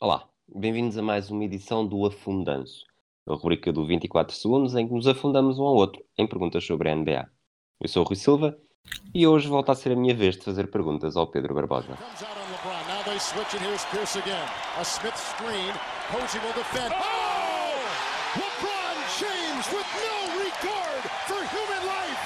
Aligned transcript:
Olá, 0.00 0.28
bem-vindos 0.46 0.96
a 0.96 1.02
mais 1.02 1.28
uma 1.28 1.42
edição 1.42 1.84
do 1.84 2.06
Afundanço, 2.06 2.84
a 3.26 3.34
rubrica 3.34 3.72
do 3.72 3.84
24 3.84 4.32
segundos 4.32 4.76
em 4.76 4.86
que 4.86 4.94
nos 4.94 5.08
afundamos 5.08 5.58
um 5.58 5.64
ao 5.64 5.74
outro 5.74 6.00
em 6.16 6.24
perguntas 6.24 6.64
sobre 6.64 6.88
a 6.88 6.94
NBA. 6.94 7.28
Eu 7.80 7.88
sou 7.88 8.04
o 8.04 8.06
Rui 8.06 8.14
Silva 8.14 8.56
e 9.12 9.26
hoje 9.26 9.48
volta 9.48 9.72
a 9.72 9.74
ser 9.74 9.90
a 9.90 9.96
minha 9.96 10.14
vez 10.14 10.36
de 10.36 10.44
fazer 10.44 10.70
perguntas 10.70 11.16
ao 11.16 11.26
Pedro 11.26 11.52
Barbosa. 11.52 11.94
Out 11.94 12.22
on 12.22 12.28
LeBron. 12.52 12.86
Now 12.86 13.02
they 13.02 13.18
switch, 13.18 13.52
and 13.54 13.66
here's 13.66 13.84
Pierce 13.86 14.16
again. 14.16 14.46
A 14.78 14.84
Smith 14.84 15.16
screen. 15.16 15.74
Posey 16.12 16.38
will 16.46 16.54
defend. 16.54 16.94
Oh! 16.94 17.08
LeBron 18.38 18.96
James 19.18 19.66
with 19.72 19.88
no 19.98 20.38
regard 20.38 21.02
for 21.26 21.42
human 21.42 21.82
life. 21.88 22.18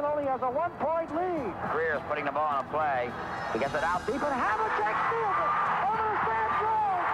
Boston 0.00 0.18
only 0.18 0.30
has 0.30 0.40
a 0.42 0.50
one-point 0.50 1.14
lead. 1.14 1.52
Greer's 1.72 2.00
putting 2.08 2.24
the 2.24 2.32
ball 2.32 2.46
on 2.46 2.64
a 2.64 2.68
play. 2.68 3.10
He 3.52 3.58
gets 3.58 3.74
it 3.74 3.84
out 3.84 4.06
deep 4.06 4.20
But 4.20 4.32
Havlicek 4.32 4.96
steals 5.08 5.36
it. 5.36 5.50
Over 5.84 6.04
the 6.08 6.16
Sand 6.24 6.52
Road. 6.64 7.04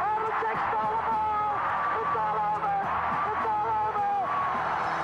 Havlicek 0.00 0.58
stole 0.72 0.96
the 0.96 1.04
ball. 1.12 1.52
It's 2.00 2.16
all 2.16 2.38
over. 2.56 2.72
It's 3.28 3.44
all 3.52 3.68
over. 3.84 4.08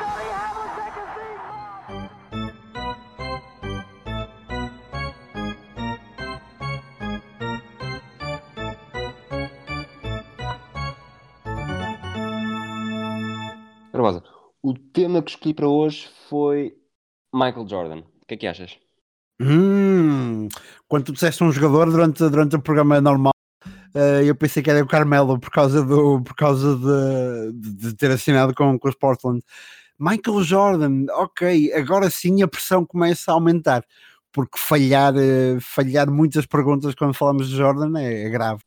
Johnny 0.01 0.29
Havlicek 0.41 0.95
is 1.05 1.11
being 1.19 1.41
mobbed. 1.49 2.09
Barbosa, 13.93 14.23
o 14.63 14.73
tema 14.73 15.21
que 15.23 15.31
escolhi 15.31 15.53
para 15.53 15.69
hoje 15.69 16.09
foi 16.29 16.79
Michael 17.39 17.69
Jordan. 17.69 17.99
O 18.23 18.27
que 18.27 18.35
é 18.35 18.37
que 18.37 18.47
achas? 18.47 18.77
Hum, 19.41 20.49
quando 20.89 21.05
tu 21.07 21.13
disseste 21.13 21.45
um 21.45 21.53
jogador 21.53 21.91
durante, 21.91 22.19
durante 22.29 22.57
o 22.57 22.63
programa 22.63 23.01
normal, 23.01 23.33
eh, 23.95 24.25
eu 24.25 24.35
pensei 24.37 24.63
que 24.63 24.71
era 24.71 24.83
o 24.85 24.89
Carmelo 24.89 25.39
por 25.41 25.51
causa, 25.51 25.83
do, 25.85 26.23
por 26.23 26.35
causa 26.37 26.77
de, 26.77 27.53
de- 27.91 27.97
ter 27.97 28.11
assinado 28.11 28.55
com, 28.55 28.79
com 28.79 28.89
os 28.89 28.95
Portland. 28.97 29.43
Michael 29.99 30.43
Jordan, 30.45 31.07
ok, 31.13 31.73
agora 31.75 32.11
sim 32.11 32.43
a 32.43 32.49
pressão 32.49 32.87
começa 32.87 33.31
a 33.33 33.35
aumentar, 33.35 33.85
porque 34.33 34.59
falhar, 34.59 35.15
eh, 35.17 35.59
falhar 35.61 36.11
muitas 36.11 36.47
perguntas 36.47 36.95
quando 36.95 37.15
falamos 37.15 37.49
de 37.49 37.57
Jordan 37.57 37.99
é, 38.01 38.25
é 38.27 38.31
grave. 38.31 38.63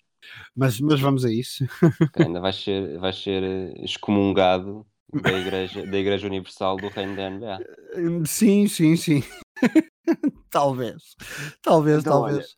Mas, 0.56 0.80
mas 0.82 1.00
vamos 1.02 1.26
a 1.26 1.32
isso. 1.32 1.66
Ainda 2.18 2.40
vais 2.42 2.56
ser, 2.56 3.00
vais 3.00 3.18
ser 3.18 3.44
eh, 3.44 3.74
excomungado 3.84 4.86
da 5.14 5.32
Igreja, 5.34 5.86
da 5.86 5.98
Igreja 5.98 6.28
Universal 6.28 6.78
do 6.78 6.88
Reino 6.90 7.16
da 7.16 7.30
NBA. 7.30 7.60
Sim, 8.26 8.68
sim, 8.68 8.96
sim. 8.96 9.24
talvez, 10.50 11.16
talvez, 11.62 12.00
Então, 12.00 12.14
talvez. 12.24 12.56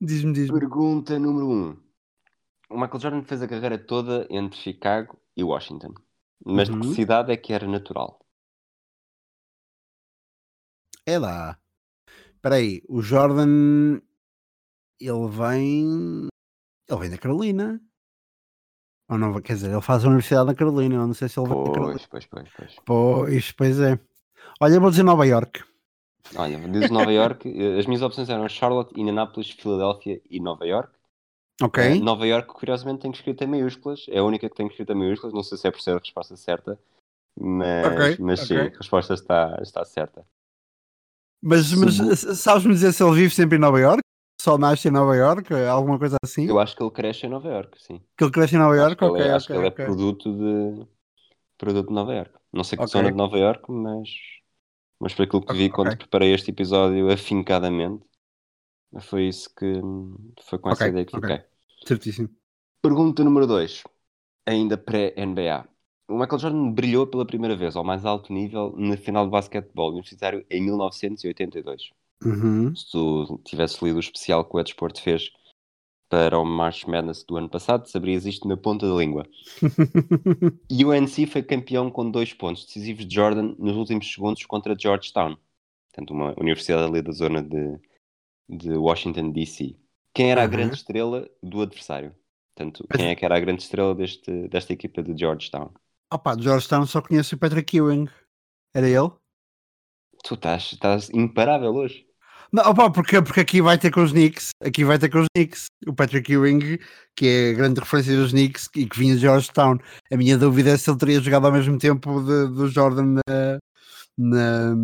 Diz-me, 0.00 0.32
diz-me. 0.32 0.58
Pergunta 0.58 1.18
número 1.18 1.46
1. 1.46 1.52
Um. 1.52 1.76
O 2.68 2.74
Michael 2.80 3.00
Jordan 3.00 3.22
fez 3.22 3.40
a 3.42 3.48
carreira 3.48 3.78
toda 3.78 4.26
entre 4.28 4.58
Chicago 4.58 5.18
e 5.36 5.42
Washington. 5.44 5.94
Mas 6.44 6.68
de 6.68 6.74
Uhum. 6.74 6.80
que 6.80 6.94
cidade 6.94 7.32
é 7.32 7.36
que 7.36 7.52
era 7.52 7.66
natural? 7.66 8.20
É 11.06 11.18
lá. 11.18 11.58
Espera 12.34 12.56
aí, 12.56 12.82
o 12.88 13.00
Jordan 13.00 14.00
ele 15.00 15.28
vem 15.30 16.28
ele 16.88 17.00
vem 17.00 17.10
da 17.10 17.18
Carolina. 17.18 17.80
Ou 19.08 19.16
não, 19.16 19.40
quer 19.40 19.54
dizer, 19.54 19.70
ele 19.70 19.80
faz 19.80 20.04
a 20.04 20.08
universidade 20.08 20.46
na 20.46 20.54
Carolina, 20.54 20.96
eu 20.96 21.06
não 21.06 21.14
sei 21.14 21.28
se 21.28 21.38
ele 21.38 21.48
vem 21.48 21.64
da 21.64 21.70
Carolina. 21.70 22.00
Pois, 22.10 22.26
pois, 22.26 22.26
pois, 22.26 22.48
pois. 22.56 22.76
Pois, 22.84 23.52
pois 23.52 23.80
é. 23.80 23.98
Olha, 24.60 24.80
vou 24.80 24.90
dizer 24.90 25.02
Nova 25.04 25.26
York. 25.26 25.62
Olha, 26.34 26.58
diz 26.68 26.90
Nova 26.90 27.12
York. 27.12 27.48
eh, 27.48 27.78
As 27.78 27.86
minhas 27.86 28.02
opções 28.02 28.28
eram 28.28 28.48
Charlotte, 28.48 28.98
Indianapolis, 29.00 29.50
Filadélfia 29.50 30.20
e 30.28 30.40
Nova 30.40 30.66
York. 30.66 30.92
Ok. 31.62 31.82
Eh, 31.82 31.94
Nova 32.00 32.26
York, 32.26 32.48
curiosamente, 32.52 33.02
tem 33.02 33.10
escrito 33.12 33.44
em 33.44 33.46
maiúsculas. 33.46 34.06
É 34.08 34.18
a 34.18 34.24
única 34.24 34.48
que 34.48 34.56
tem 34.56 34.66
escrito 34.66 34.92
em 34.92 34.96
maiúsculas. 34.96 35.32
Não 35.32 35.42
sei 35.42 35.56
se 35.56 35.68
é 35.68 35.70
por 35.70 35.80
ser 35.80 35.92
a 35.92 35.98
resposta 35.98 36.36
certa. 36.36 36.78
Mas, 37.38 37.86
Ok, 37.86 38.16
mas 38.18 38.40
sim, 38.40 38.56
ok. 38.56 38.72
a 38.74 38.78
resposta 38.78 39.14
está, 39.14 39.58
está 39.62 39.84
certa. 39.84 40.26
Mas, 41.42 41.72
mas 41.74 41.94
sabes-me 42.40 42.72
dizer 42.72 42.92
se 42.92 43.04
ele 43.04 43.14
vive 43.14 43.34
sempre 43.34 43.56
em 43.56 43.60
Nova 43.60 43.78
York? 43.78 44.00
Só 44.46 44.56
nasce 44.56 44.86
em 44.86 44.92
Nova 44.92 45.16
York? 45.16 45.52
Alguma 45.68 45.98
coisa 45.98 46.16
assim? 46.22 46.46
Eu 46.46 46.60
acho 46.60 46.76
que 46.76 46.82
ele 46.84 46.90
cresce 46.92 47.26
em 47.26 47.28
Nova 47.28 47.48
York, 47.48 47.82
sim. 47.82 48.00
Que 48.16 48.22
ele 48.24 48.30
cresce 48.30 48.54
em 48.54 48.58
Nova 48.58 48.74
Acho 48.74 48.82
York? 48.82 48.96
que 48.96 49.04
ele, 49.04 49.12
Ok, 49.12 49.24
é, 49.26 49.32
acho 49.32 49.50
que 49.50 49.56
ok, 49.56 49.58
ele 49.58 49.66
é 49.66 49.70
ok. 49.70 49.84
produto 49.86 50.32
de, 50.32 50.86
produto 51.58 51.88
de 51.88 51.94
Nova 51.94 52.14
York. 52.14 52.32
Não 52.52 52.64
sei 52.64 52.78
que 52.78 52.84
Ok. 52.84 52.92
zona 52.92 53.10
de 53.10 53.16
Nova 53.16 53.38
York, 53.38 53.64
mas, 53.70 54.08
mas 55.00 55.14
por 55.14 55.24
aquilo 55.24 55.44
que 55.46 55.54
vi 55.56 55.70
quando 55.70 55.96
preparei 55.96 56.34
este 56.34 56.50
episódio 56.52 57.10
afincadamente, 57.10 58.04
foi 59.00 59.28
isso 59.28 59.54
que 59.54 59.66
foi 60.42 60.58
com 60.58 60.70
essa 60.70 60.88
ideia 60.88 61.04
que 61.06 61.14
fiquei. 61.14 61.40
Certíssimo. 61.86 62.28
Pergunta 62.82 63.22
número 63.24 63.46
2, 63.46 63.82
ainda 64.46 64.78
pré-NBA. 64.78 65.68
O 66.08 66.14
Michael 66.18 66.38
Jordan 66.38 66.72
brilhou 66.72 67.06
pela 67.06 67.26
primeira 67.26 67.56
vez 67.56 67.76
ao 67.76 67.84
mais 67.84 68.04
alto 68.04 68.32
nível 68.32 68.74
na 68.76 68.96
final 68.96 69.24
de 69.24 69.30
basquetebol 69.32 69.90
universitário 69.90 70.46
em 70.50 70.62
1982. 70.62 71.90
Uhum. 72.24 72.74
Se 72.74 72.90
tu 72.90 73.40
tivesse 73.44 73.84
lido 73.84 73.96
o 73.96 74.00
especial 74.00 74.44
que 74.48 74.56
o 74.56 74.60
Ed 74.60 74.68
Sport 74.70 75.00
fez 75.00 75.30
para 76.08 76.38
o 76.38 76.44
March 76.44 76.84
Madness 76.86 77.24
do 77.24 77.36
ano 77.36 77.48
passado, 77.50 77.88
saberias 77.88 78.26
isto 78.26 78.48
na 78.48 78.56
ponta 78.56 78.88
da 78.88 78.94
língua. 78.96 79.26
E 80.70 80.84
o 80.84 80.90
UNC 80.90 81.26
foi 81.26 81.42
campeão 81.42 81.90
com 81.90 82.10
dois 82.10 82.32
pontos 82.32 82.64
decisivos 82.66 83.06
de 83.06 83.14
Jordan 83.14 83.54
nos 83.58 83.76
últimos 83.76 84.12
segundos 84.12 84.44
contra 84.46 84.76
Georgetown. 84.78 85.36
Portanto, 85.92 86.10
uma 86.12 86.34
universidade 86.40 86.84
ali 86.88 87.02
da 87.02 87.12
zona 87.12 87.42
de, 87.42 87.78
de 88.48 88.72
Washington, 88.76 89.32
D.C. 89.32 89.76
Quem 90.14 90.30
era 90.32 90.42
a 90.44 90.46
Uhum. 90.46 90.50
grande 90.50 90.76
estrela 90.76 91.28
do 91.42 91.62
adversário? 91.62 92.14
Portanto, 92.54 92.88
quem 92.94 93.08
é 93.08 93.16
que 93.16 93.24
era 93.24 93.36
a 93.36 93.40
grande 93.40 93.62
estrela 93.62 93.94
deste, 93.94 94.48
desta 94.48 94.72
equipa 94.72 95.02
de 95.02 95.16
Georgetown? 95.18 95.72
Opa, 96.12 96.34
de 96.36 96.44
Georgetown 96.44 96.86
só 96.86 97.00
conheço 97.02 97.34
o 97.34 97.38
Patrick 97.38 97.76
Ewing. 97.76 98.08
Era 98.74 98.88
ele? 98.88 99.10
Tu 100.26 100.34
estás, 100.34 100.72
estás 100.72 101.10
imparável 101.10 101.74
hoje. 101.74 102.04
Não, 102.52 102.70
opa, 102.70 102.90
porque, 102.90 103.20
porque 103.22 103.40
aqui 103.40 103.60
vai 103.60 103.76
ter 103.78 103.90
com 103.90 104.02
os 104.02 104.12
Knicks, 104.12 104.50
aqui 104.62 104.84
vai 104.84 104.98
ter 104.98 105.08
com 105.10 105.18
os 105.20 105.26
Knicks, 105.34 105.66
o 105.86 105.92
Patrick 105.92 106.32
Ewing, 106.32 106.78
que 107.16 107.26
é 107.26 107.50
a 107.50 107.54
grande 107.54 107.80
referência 107.80 108.16
dos 108.16 108.30
Knicks 108.30 108.68
e 108.74 108.86
que 108.86 108.98
vinha 108.98 109.14
de 109.14 109.20
Georgetown. 109.20 109.78
A 110.12 110.16
minha 110.16 110.38
dúvida 110.38 110.70
é 110.70 110.76
se 110.76 110.88
ele 110.88 110.98
teria 110.98 111.20
jogado 111.20 111.46
ao 111.46 111.52
mesmo 111.52 111.76
tempo 111.78 112.20
do 112.20 112.68
Jordan 112.68 113.16
na, 113.28 113.58
na- 114.16 114.74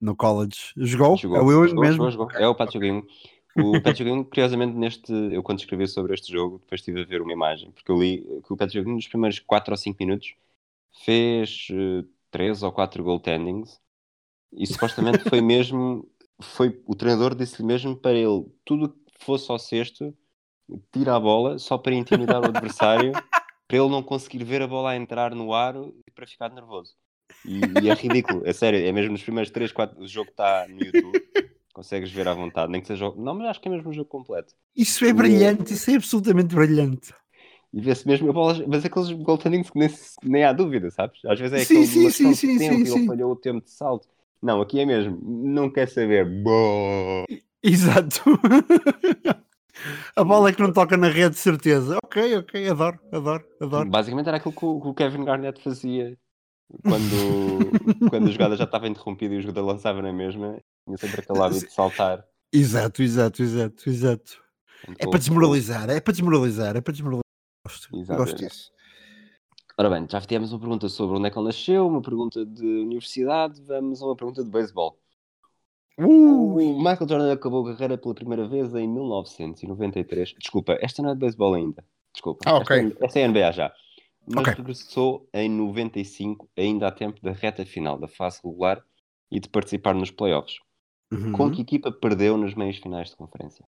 no 0.00 0.16
college. 0.16 0.72
Jogou? 0.76 1.16
Jogou, 1.16 1.36
é 1.38 1.42
o 1.42 1.52
Ewing 1.52 1.68
jogou, 1.70 1.84
mesmo? 1.84 2.10
jogou, 2.10 2.30
jogou. 2.30 2.40
É 2.40 2.48
o 2.48 2.54
Patrick 2.54 2.86
Ewing. 2.86 3.02
O 3.56 3.72
Patrick 3.82 4.08
Ewing, 4.08 4.24
curiosamente, 4.24 4.76
neste, 4.76 5.12
eu 5.12 5.42
quando 5.42 5.58
escrevi 5.58 5.86
sobre 5.88 6.14
este 6.14 6.32
jogo, 6.32 6.58
depois 6.58 6.80
estive 6.80 7.02
a 7.02 7.04
ver 7.04 7.20
uma 7.20 7.32
imagem, 7.32 7.72
porque 7.72 7.90
eu 7.90 7.98
li 8.00 8.24
que 8.46 8.52
o 8.52 8.56
Patrick 8.56 8.78
Ewing, 8.78 8.94
nos 8.94 9.08
primeiros 9.08 9.40
4 9.40 9.72
ou 9.72 9.76
5 9.76 9.96
minutos, 10.00 10.34
fez 11.04 11.68
3 12.30 12.62
ou 12.62 12.72
4 12.72 13.02
goaltendings 13.02 13.80
e 14.52 14.66
supostamente 14.66 15.24
foi 15.24 15.40
mesmo, 15.40 16.08
foi, 16.42 16.80
o 16.86 16.94
treinador 16.94 17.34
disse-lhe 17.34 17.66
mesmo 17.66 17.96
para 17.96 18.12
ele, 18.18 18.46
tudo 18.64 18.90
que 18.90 19.24
fosse 19.24 19.50
ao 19.50 19.58
sexto, 19.58 20.16
tira 20.92 21.16
a 21.16 21.20
bola 21.20 21.58
só 21.58 21.78
para 21.78 21.94
intimidar 21.94 22.42
o 22.42 22.46
adversário, 22.48 23.22
para 23.66 23.78
ele 23.78 23.88
não 23.88 24.02
conseguir 24.02 24.44
ver 24.44 24.62
a 24.62 24.66
bola 24.66 24.90
a 24.90 24.96
entrar 24.96 25.34
no 25.34 25.54
aro 25.54 25.94
e 26.06 26.10
para 26.10 26.26
ficar 26.26 26.50
nervoso. 26.50 26.96
E, 27.44 27.84
e 27.84 27.88
é 27.88 27.94
ridículo, 27.94 28.46
é 28.46 28.52
sério, 28.52 28.80
é 28.84 28.92
mesmo 28.92 29.12
nos 29.12 29.22
primeiros 29.22 29.50
3, 29.50 29.72
4, 29.72 30.00
o 30.02 30.08
jogo 30.08 30.30
está 30.30 30.66
no 30.68 30.80
YouTube, 30.82 31.20
consegues 31.72 32.10
ver 32.10 32.28
à 32.28 32.34
vontade, 32.34 32.70
nem 32.72 32.80
que 32.80 32.86
seja. 32.86 33.10
Não, 33.16 33.34
mas 33.34 33.48
acho 33.48 33.60
que 33.60 33.68
é 33.68 33.70
mesmo 33.70 33.90
o 33.90 33.92
jogo 33.92 34.08
completo. 34.10 34.54
Isso 34.74 35.04
é 35.04 35.12
brilhante, 35.12 35.74
isso 35.74 35.90
é 35.90 35.96
absolutamente 35.96 36.54
brilhante. 36.54 37.12
E 37.72 37.80
vê-se 37.80 38.06
mesmo 38.06 38.30
a 38.30 38.32
bola, 38.32 38.64
mas 38.66 38.84
aqueles 38.84 39.10
goaltendings 39.12 39.70
que 39.70 39.78
nem, 39.78 39.88
nem 40.22 40.44
há 40.44 40.52
dúvida, 40.52 40.90
sabes? 40.90 41.22
Às 41.26 41.38
vezes 41.38 41.52
é 41.54 41.60
Sim, 41.60 41.84
aquele 41.84 41.86
sim, 41.86 42.10
sim, 42.10 42.34
sim, 42.34 42.58
tempo 42.58 42.58
sim, 42.58 42.84
e 42.86 42.90
ele 42.90 43.04
falhou 43.06 43.32
o 43.32 43.36
tempo 43.36 43.62
de 43.62 43.70
salto. 43.70 44.08
Não, 44.42 44.60
aqui 44.60 44.80
é 44.80 44.86
mesmo, 44.86 45.18
não 45.22 45.70
quer 45.70 45.88
saber. 45.88 46.24
Boa. 46.42 47.24
Exato. 47.62 48.22
a 50.16 50.24
bola 50.24 50.50
é 50.50 50.52
que 50.52 50.62
não 50.62 50.72
toca 50.72 50.96
na 50.96 51.08
rede, 51.08 51.34
de 51.34 51.40
certeza. 51.40 51.98
Ok, 52.04 52.36
ok, 52.36 52.68
adoro, 52.68 52.98
adoro, 53.12 53.44
adoro. 53.60 53.90
Basicamente 53.90 54.28
era 54.28 54.36
aquilo 54.36 54.54
que 54.54 54.64
o, 54.64 54.80
que 54.80 54.88
o 54.88 54.94
Kevin 54.94 55.24
Garnett 55.24 55.60
fazia 55.62 56.16
quando, 56.82 57.70
quando 58.10 58.28
a 58.28 58.30
jogada 58.30 58.56
já 58.56 58.64
estava 58.64 58.88
interrompida 58.88 59.34
e 59.34 59.38
o 59.38 59.42
jogador 59.42 59.66
lançava 59.66 60.02
na 60.02 60.12
mesma, 60.12 60.58
tinha 60.84 60.96
sempre 60.98 61.20
aquele 61.20 61.40
hábito 61.40 61.66
de 61.66 61.72
saltar. 61.72 62.24
Exato, 62.52 63.02
exato, 63.02 63.42
exato, 63.42 63.88
exato. 63.88 64.42
É 64.86 64.92
Então, 64.92 65.10
para 65.10 65.18
desmoralizar, 65.18 65.90
é 65.90 66.00
para 66.00 66.12
desmoralizar, 66.12 66.76
é 66.76 66.80
para 66.80 66.92
desmoralizar. 66.92 67.22
Gosto, 67.66 67.96
Exato, 67.96 68.18
gosto 68.18 68.36
disso. 68.36 68.70
Ora 69.78 69.90
bem, 69.90 70.06
já 70.10 70.20
tivemos 70.20 70.52
uma 70.52 70.58
pergunta 70.58 70.88
sobre 70.88 71.16
onde 71.16 71.28
é 71.28 71.30
que 71.30 71.38
ele 71.38 71.46
nasceu, 71.46 71.86
uma 71.86 72.02
pergunta 72.02 72.44
de 72.44 72.66
universidade, 72.66 73.62
vamos 73.62 74.02
a 74.02 74.06
uma 74.06 74.16
pergunta 74.16 74.42
de 74.42 74.50
beisebol. 74.50 74.98
Uh, 75.96 76.56
O 76.56 76.78
Michael 76.78 77.08
Jordan 77.08 77.32
acabou 77.32 77.66
a 77.66 77.72
carreira 77.72 77.96
pela 77.96 78.14
primeira 78.14 78.48
vez 78.48 78.74
em 78.74 78.88
1993. 78.88 80.34
Desculpa, 80.38 80.76
esta 80.80 81.00
não 81.00 81.10
é 81.10 81.14
de 81.14 81.20
beisebol 81.20 81.54
ainda. 81.54 81.84
Desculpa. 82.12 82.42
Ah, 82.44 82.56
ok. 82.56 82.76
Esta, 82.76 83.04
é, 83.04 83.06
esta 83.06 83.18
é 83.20 83.28
NBA 83.28 83.52
já. 83.52 83.72
Mas 84.26 84.48
Ok. 84.48 84.54
regressou 84.54 85.28
em 85.32 85.48
95, 85.48 86.50
ainda 86.56 86.88
há 86.88 86.90
tempo 86.92 87.20
da 87.22 87.32
reta 87.32 87.64
final 87.64 87.98
da 87.98 88.08
fase 88.08 88.40
regular 88.44 88.84
e 89.30 89.38
de 89.40 89.48
participar 89.48 89.94
nos 89.94 90.10
playoffs. 90.10 90.58
uhum. 91.12 91.32
Com 91.32 91.50
que 91.50 91.62
equipa 91.62 91.92
perdeu 91.92 92.36
nas 92.36 92.54
meias 92.54 92.76
finais 92.76 93.10
de 93.10 93.16
conferência? 93.16 93.64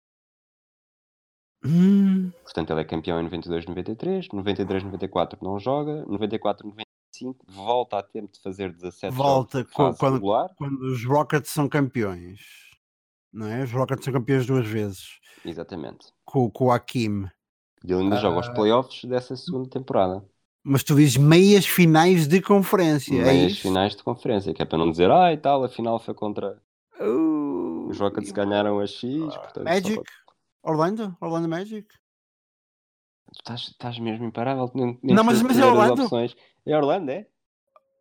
Hum, 1.67 2.31
Portanto, 2.43 2.71
ele 2.71 2.81
é 2.81 2.85
campeão 2.85 3.21
em 3.21 3.25
92, 3.25 3.67
93, 3.67 4.29
93, 4.33 4.83
94 4.85 5.39
não 5.43 5.59
joga, 5.59 6.05
94, 6.07 6.67
95 6.69 7.45
volta 7.49 7.99
a 7.99 8.03
tempo 8.03 8.33
de 8.33 8.41
fazer 8.41 8.73
17 8.73 9.15
Volta 9.15 9.59
jogos 9.59 9.99
quando- 9.99 10.21
quando 10.57 10.83
os 10.83 11.05
Rockets 11.05 11.51
são 11.51 11.69
campeões, 11.69 12.41
não 13.33 13.47
é? 13.47 13.63
Os 13.65 13.73
Rockets 13.73 14.05
são 14.05 14.13
campeões 14.13 14.47
duas 14.47 14.67
vezes 14.67 15.19
Exatamente. 15.45 16.07
com, 16.25 16.51
com 16.51 16.67
o 16.67 16.71
Hakim. 16.73 17.25
E 17.85 17.93
ele 17.93 18.03
ainda 18.03 18.17
joga 18.17 18.41
os 18.41 18.49
Ah. 18.49 18.53
playoffs 18.53 19.05
dessa 19.05 19.37
segunda 19.37 19.69
temporada. 19.69 20.25
Mas 20.67 20.83
tu 20.83 20.95
dizes 20.95 21.17
meias 21.19 21.67
finais 21.67 22.27
de 22.27 22.41
conferência. 22.41 23.15
é 23.21 23.25
Meias 23.25 23.53
isso? 23.53 23.63
finais 23.63 23.95
de 23.95 24.03
conferência, 24.03 24.55
que 24.55 24.63
é 24.63 24.65
para 24.65 24.79
não 24.79 24.91
dizer, 24.91 25.11
ah, 25.11 25.31
e 25.33 25.37
tal, 25.37 25.63
a 25.65 25.69
final 25.69 25.99
foi 25.99 26.15
contra 26.15 26.59
Uh, 27.01 27.89
os 27.91 27.99
Rockets 27.99 28.31
ganharam 28.33 28.79
a 28.79 28.87
X. 28.87 29.19
Portanto, 29.35 29.57
só 29.57 29.63
Magic? 29.65 29.95
para- 29.95 30.05
Orlando? 30.65 31.17
Orlando 31.21 31.49
Magic? 31.49 31.87
Tu 33.33 33.39
estás, 33.41 33.61
estás 33.69 33.99
mesmo 33.99 34.25
imparável. 34.25 34.71
Nem, 34.75 34.99
Não, 35.03 35.25
mas- 35.25 35.43
mas 35.43 35.59
é 35.59 35.65
Orlando. 35.65 36.03
opções. 36.05 36.35
É 36.67 36.77
Orlando, 36.77 37.11
é? 37.11 37.27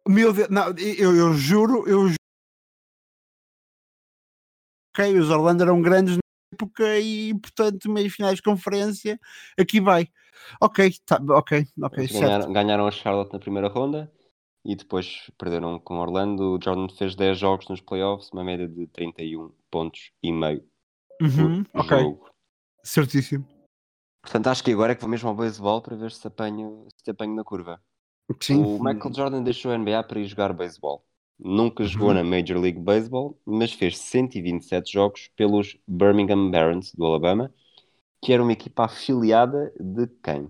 Meu 0.07 0.33
Deus, 0.33 0.49
não, 0.49 0.67
eu, 0.77 1.15
eu 1.15 1.33
juro, 1.33 1.87
eu 1.87 2.07
ju- 2.09 2.15
Ok, 4.95 5.17
os 5.17 5.29
Orlando 5.29 5.63
eram 5.63 5.81
grandes 5.81 6.15
na 6.17 6.21
época 6.53 6.99
e, 6.99 7.33
portanto, 7.39 7.89
meias 7.89 8.13
finais 8.13 8.35
de 8.35 8.41
conferência, 8.43 9.19
aqui 9.57 9.79
vai. 9.81 10.07
Ok, 10.61 10.91
tá, 11.05 11.19
ok, 11.29 11.65
ok, 11.81 12.07
ganharam, 12.07 12.53
ganharam 12.53 12.85
a 12.87 12.91
Charlotte 12.91 13.33
na 13.33 13.39
primeira 13.39 13.69
ronda 13.69 14.11
e 14.63 14.75
depois 14.75 15.31
perderam 15.37 15.79
com 15.79 15.97
Orlando. 15.99 16.55
O 16.57 16.59
Jordan 16.61 16.89
fez 16.89 17.15
10 17.15 17.39
jogos 17.39 17.67
nos 17.69 17.81
playoffs, 17.81 18.29
uma 18.31 18.43
média 18.43 18.67
de 18.67 18.85
31 18.87 19.51
pontos 19.71 20.11
e 20.21 20.31
meio 20.31 20.63
Uhum, 21.21 21.63
por 21.63 21.81
ok, 21.81 21.97
jogo. 21.99 22.29
Certíssimo. 22.83 23.47
Portanto, 24.21 24.47
acho 24.47 24.63
que 24.63 24.71
agora 24.71 24.93
é 24.93 24.95
que 24.95 25.01
vou 25.01 25.09
mesmo 25.09 25.29
ao 25.29 25.35
beisebol 25.35 25.81
para 25.81 25.95
ver 25.95 26.11
se 26.11 26.25
apanho, 26.27 26.87
se 27.03 27.11
apanho 27.11 27.35
na 27.35 27.43
curva. 27.43 27.81
Sim. 28.41 28.63
O 28.63 28.81
Michael 28.83 29.13
Jordan 29.13 29.43
deixou 29.43 29.71
a 29.71 29.77
NBA 29.77 30.03
para 30.03 30.19
ir 30.19 30.25
jogar 30.27 30.53
beisebol. 30.53 31.05
Nunca 31.37 31.83
jogou 31.83 32.09
Uhum. 32.09 32.13
na 32.15 32.23
Major 32.23 32.57
League 32.57 32.79
Baseball, 32.79 33.37
mas 33.45 33.73
fez 33.73 33.97
127 33.97 34.93
jogos 34.93 35.29
pelos 35.35 35.77
Birmingham 35.87 36.49
Barons 36.49 36.93
do 36.93 37.05
Alabama, 37.05 37.53
que 38.23 38.31
era 38.31 38.41
uma 38.41 38.53
equipa 38.53 38.85
afiliada 38.85 39.73
de 39.79 40.07
quem? 40.23 40.49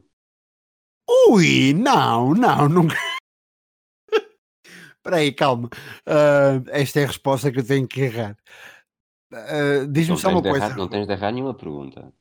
Ui, 1.29 1.73
não, 1.73 2.33
não, 2.33 2.69
nunca. 2.69 2.95
Espera 4.97 5.17
aí, 5.17 5.31
calma. 5.33 5.69
Ah, 6.05 6.61
esta 6.71 6.99
é 7.01 7.03
a 7.03 7.07
resposta 7.07 7.51
que 7.51 7.59
eu 7.59 7.65
tenho 7.67 7.87
que 7.87 8.01
errar. 8.01 8.37
Ah, 9.33 9.85
Diz-me 9.89 10.17
só 10.17 10.29
uma 10.29 10.41
coisa. 10.41 10.65
errar, 10.65 10.77
não 10.77 10.87
tens 10.87 11.07
de 11.07 11.13
errar 11.13 11.31
nenhuma 11.31 11.53
pergunta. 11.53 12.13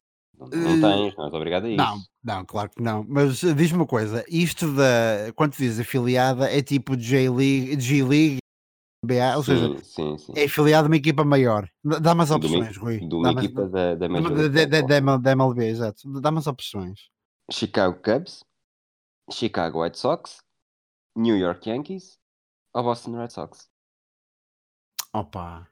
Não, 0.51 0.59
não 0.61 0.71
Eh, 0.73 0.81
tens, 1.05 1.17
não 1.17 1.25
és 1.27 1.33
obrigado 1.35 1.65
a 1.65 1.69
isso. 1.69 1.77
Não, 1.77 1.99
não, 2.25 2.45
claro 2.45 2.71
que 2.71 2.83
não. 2.83 3.05
Mas 3.09 3.43
uh, 3.43 3.55
diz-me 3.55 3.79
uma 3.79 3.87
coisa: 3.87 4.25
isto 4.29 4.73
da. 4.75 5.33
Quando 5.35 5.53
dizes 5.57 5.81
afiliada, 5.81 6.51
é 6.51 6.63
tipo 6.63 6.97
J-League, 6.97 7.81
G-League, 7.81 8.39
BA, 9.05 9.37
ou 9.37 9.43
seja, 9.43 9.67
Sim, 9.79 10.17
sim, 10.17 10.19
sim. 10.19 10.33
é 10.37 10.45
afiliado 10.45 10.87
a 10.87 10.89
uma 10.91 10.97
equipa 10.97 11.25
maior. 11.25 11.69
Dá- 11.85 12.13
uma- 12.13 12.23
opções, 12.25 12.77
Rui. 12.77 13.01
De 13.01 13.15
uma 13.15 13.33
equipa 13.33 13.69
da, 13.69 13.95
da 13.97 14.07
MLB, 14.07 15.67
exato. 15.67 16.21
Dá-me 16.21 16.39
as 16.39 16.47
opções. 16.47 17.09
Chicago 17.51 18.01
Cubs, 18.01 18.45
Chicago 19.31 19.83
White 19.83 19.99
Sox, 19.99 20.39
New 21.17 21.37
York 21.37 21.69
Yankees 21.69 22.17
ou 22.75 22.83
Boston 22.85 23.17
Red 23.17 23.31
Sox? 23.31 23.69
Opa. 25.13 25.69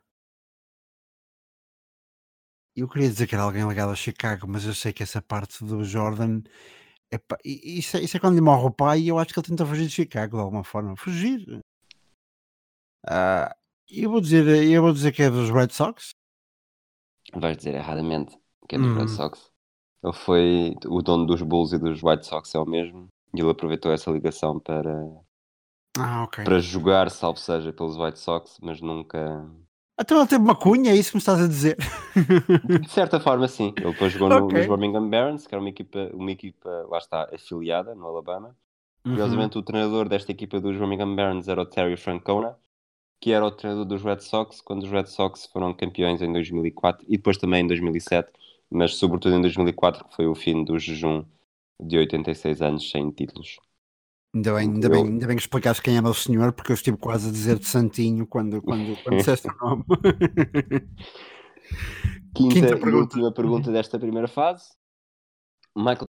Eu 2.77 2.89
queria 2.89 3.09
dizer 3.09 3.27
que 3.27 3.35
era 3.35 3.45
alguém 3.45 3.67
ligado 3.69 3.91
a 3.91 3.97
Chicago, 3.97 4.47
mas 4.49 4.65
eu 4.65 4.75
sei 4.75 4.93
que 4.93 5.03
essa 5.03 5.21
parte 5.21 5.65
do 5.65 5.85
Jordan. 5.85 6.43
isso, 7.45 7.97
é, 7.97 8.01
isso 8.03 8.17
é 8.17 8.21
quando 8.21 8.35
lhe 8.37 8.41
morre 8.41 8.67
o 8.67 8.71
pai 8.71 9.01
e 9.01 9.09
eu 9.09 9.19
acho 9.19 9.33
que 9.33 9.39
ele 9.41 9.49
tenta 9.49 9.67
fugir 9.67 9.87
de 9.87 9.93
Chicago 9.93 10.37
de 10.37 10.43
alguma 10.43 10.65
forma. 10.65 10.97
Fugir. 10.97 11.61
Ah, 13.07 13.55
eu, 13.89 14.11
vou 14.11 14.21
dizer, 14.21 14.47
eu 14.71 14.83
vou 14.83 14.93
dizer 14.93 15.13
que 15.13 15.23
é 15.23 15.31
dos 15.31 15.51
Red 15.51 15.71
Sox. 15.71 16.11
Vais 17.35 17.57
dizer 17.57 17.75
erradamente 17.75 18.37
que 18.69 18.77
é 18.77 18.79
dos 18.79 18.89
Hum. 18.89 18.99
Red 18.99 19.09
Sox. 19.09 19.51
Ele 20.03 20.13
foi 20.13 20.75
o 20.87 21.03
dono 21.03 21.27
dos 21.27 21.43
Bulls 21.43 21.73
e 21.73 21.79
dos 21.79 22.03
White 22.03 22.27
Sox 22.27 22.55
é 22.55 22.59
o 22.59 22.65
mesmo. 22.65 23.09
E 23.35 23.41
ele 23.41 23.51
aproveitou 23.51 23.93
essa 23.93 24.11
ligação 24.11 24.59
para, 24.59 24.93
Ah, 25.99 26.25
ok. 26.25 26.45
para 26.45 26.59
jogar, 26.59 27.11
salvo 27.11 27.39
seja, 27.39 27.73
pelos 27.73 27.97
White 27.97 28.19
Sox, 28.19 28.59
mas 28.63 28.81
nunca. 28.81 29.19
Então 30.01 30.19
ele 30.19 30.29
teve 30.29 30.43
uma 30.43 30.57
cunha, 30.57 30.93
é 30.93 30.97
isso 30.97 31.11
que 31.11 31.17
me 31.17 31.21
estás 31.21 31.41
a 31.41 31.47
dizer? 31.49 31.77
De 32.83 32.91
certa 32.91 33.21
forma, 33.21 33.47
sim. 33.49 33.77
Ele 33.81 33.93
depois 33.93 34.13
jogou 34.13 34.31
no, 34.31 34.47
Ok. 34.47 34.59
nos 34.59 34.67
Birmingham 34.67 35.09
Barons, 35.09 35.47
que 35.47 35.55
era 35.55 35.61
uma 35.63 35.69
equipa, 35.71 36.11
uma 36.15 36.31
equipa, 36.33 36.69
lá 36.89 36.99
está, 36.99 37.25
afiliada 37.35 37.95
no 37.95 38.07
Alabama. 38.07 38.57
Uhum. 39.05 39.13
Curiosamente, 39.13 39.59
o 39.59 39.63
treinador 39.63 40.09
desta 40.09 40.33
equipa 40.33 40.61
dos 40.61 40.77
Birmingham 40.77 41.15
Barons 41.15 41.49
era 41.49 41.61
o 41.63 41.67
Terry 41.67 41.97
Francona, 41.97 42.59
que 43.21 43.33
era 43.33 43.45
o 43.47 43.51
treinador 43.53 43.87
dos 43.87 44.03
Red 44.03 44.21
Sox, 44.21 44.61
quando 44.63 44.85
os 44.85 44.91
Red 44.91 45.07
Sox 45.07 45.47
foram 45.47 45.75
campeões 45.75 46.23
em 46.23 46.33
2004 46.33 47.07
e 47.09 47.17
depois 47.17 47.39
também 47.39 47.65
em 47.65 47.69
2007, 47.69 48.31
mas 48.71 48.97
sobretudo 48.97 49.37
em 49.37 49.43
2004, 49.43 50.07
que 50.09 50.17
foi 50.17 50.27
o 50.27 50.35
fim 50.35 50.65
do 50.65 50.79
jejum 50.79 51.25
de 51.81 51.99
86 51.99 52.63
anos 52.63 52.91
sem 52.91 53.11
títulos. 53.13 53.59
Ainda 54.35 54.55
bem, 54.55 54.71
ainda, 54.71 54.87
Eu- 54.87 54.91
bem, 54.93 55.05
ainda 55.07 55.27
bem 55.27 55.37
que 55.37 55.43
explicaste 55.43 55.83
quem 55.83 55.97
era 55.97 56.09
o 56.09 56.15
senhor, 56.15 56.53
porque 56.53 56.71
eu 56.71 56.75
estive 56.75 56.97
quase 56.97 57.29
a 57.29 57.33
dizer 57.33 57.59
de 57.59 57.67
Santinho 57.67 58.27
quando, 58.27 58.63
quando, 58.63 58.97
quando 59.03 59.17
disseste 59.19 59.49
o 59.49 59.57
nome. 59.57 59.85
Quinta, 62.35 62.55
Quinta 62.55 62.67
e 62.69 62.79
pergunta. 62.81 62.97
última 62.97 63.33
pergunta 63.33 63.73
desta 63.73 63.99
primeira 63.99 64.29
fase. 64.29 64.71
Michael 65.77 66.05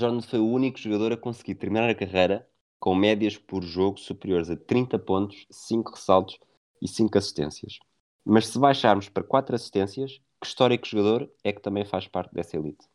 Jordan 0.00 0.20
foi 0.22 0.38
o 0.38 0.46
único 0.48 0.78
jogador 0.78 1.12
a 1.12 1.16
conseguir 1.16 1.54
terminar 1.56 1.88
a 1.88 1.94
carreira 1.94 2.48
com 2.80 2.94
médias 2.94 3.36
por 3.36 3.62
jogo 3.62 3.98
superiores 3.98 4.50
a 4.50 4.56
30 4.56 4.98
pontos, 4.98 5.46
5 5.50 5.92
ressaltos 5.92 6.38
e 6.82 6.88
5 6.88 7.16
assistências. 7.18 7.78
Mas 8.24 8.46
se 8.46 8.58
baixarmos 8.58 9.08
para 9.08 9.22
4 9.22 9.54
assistências, 9.54 10.20
que 10.40 10.46
histórico 10.46 10.86
jogador 10.86 11.30
é 11.42 11.52
que 11.52 11.60
também 11.62 11.84
faz 11.84 12.06
parte 12.06 12.32
dessa 12.34 12.56
elite? 12.56 12.86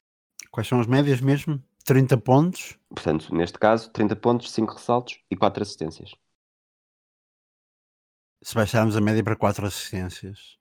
Quais 0.51 0.67
são 0.67 0.79
as 0.79 0.87
médias 0.87 1.21
mesmo? 1.21 1.61
30 1.89 2.17
pontos? 2.19 2.77
Portanto, 2.89 3.33
neste 3.33 3.57
caso, 3.57 3.89
30 3.91 4.15
pontos, 4.15 4.51
5 4.51 4.73
ressaltos 4.73 5.19
e 5.31 5.35
4 5.35 5.63
assistências. 5.63 6.11
Se 8.43 8.53
baixarmos 8.53 8.95
a 8.95 9.01
média 9.01 9.23
para 9.23 9.35
4 9.35 9.65
assistências. 9.65 10.59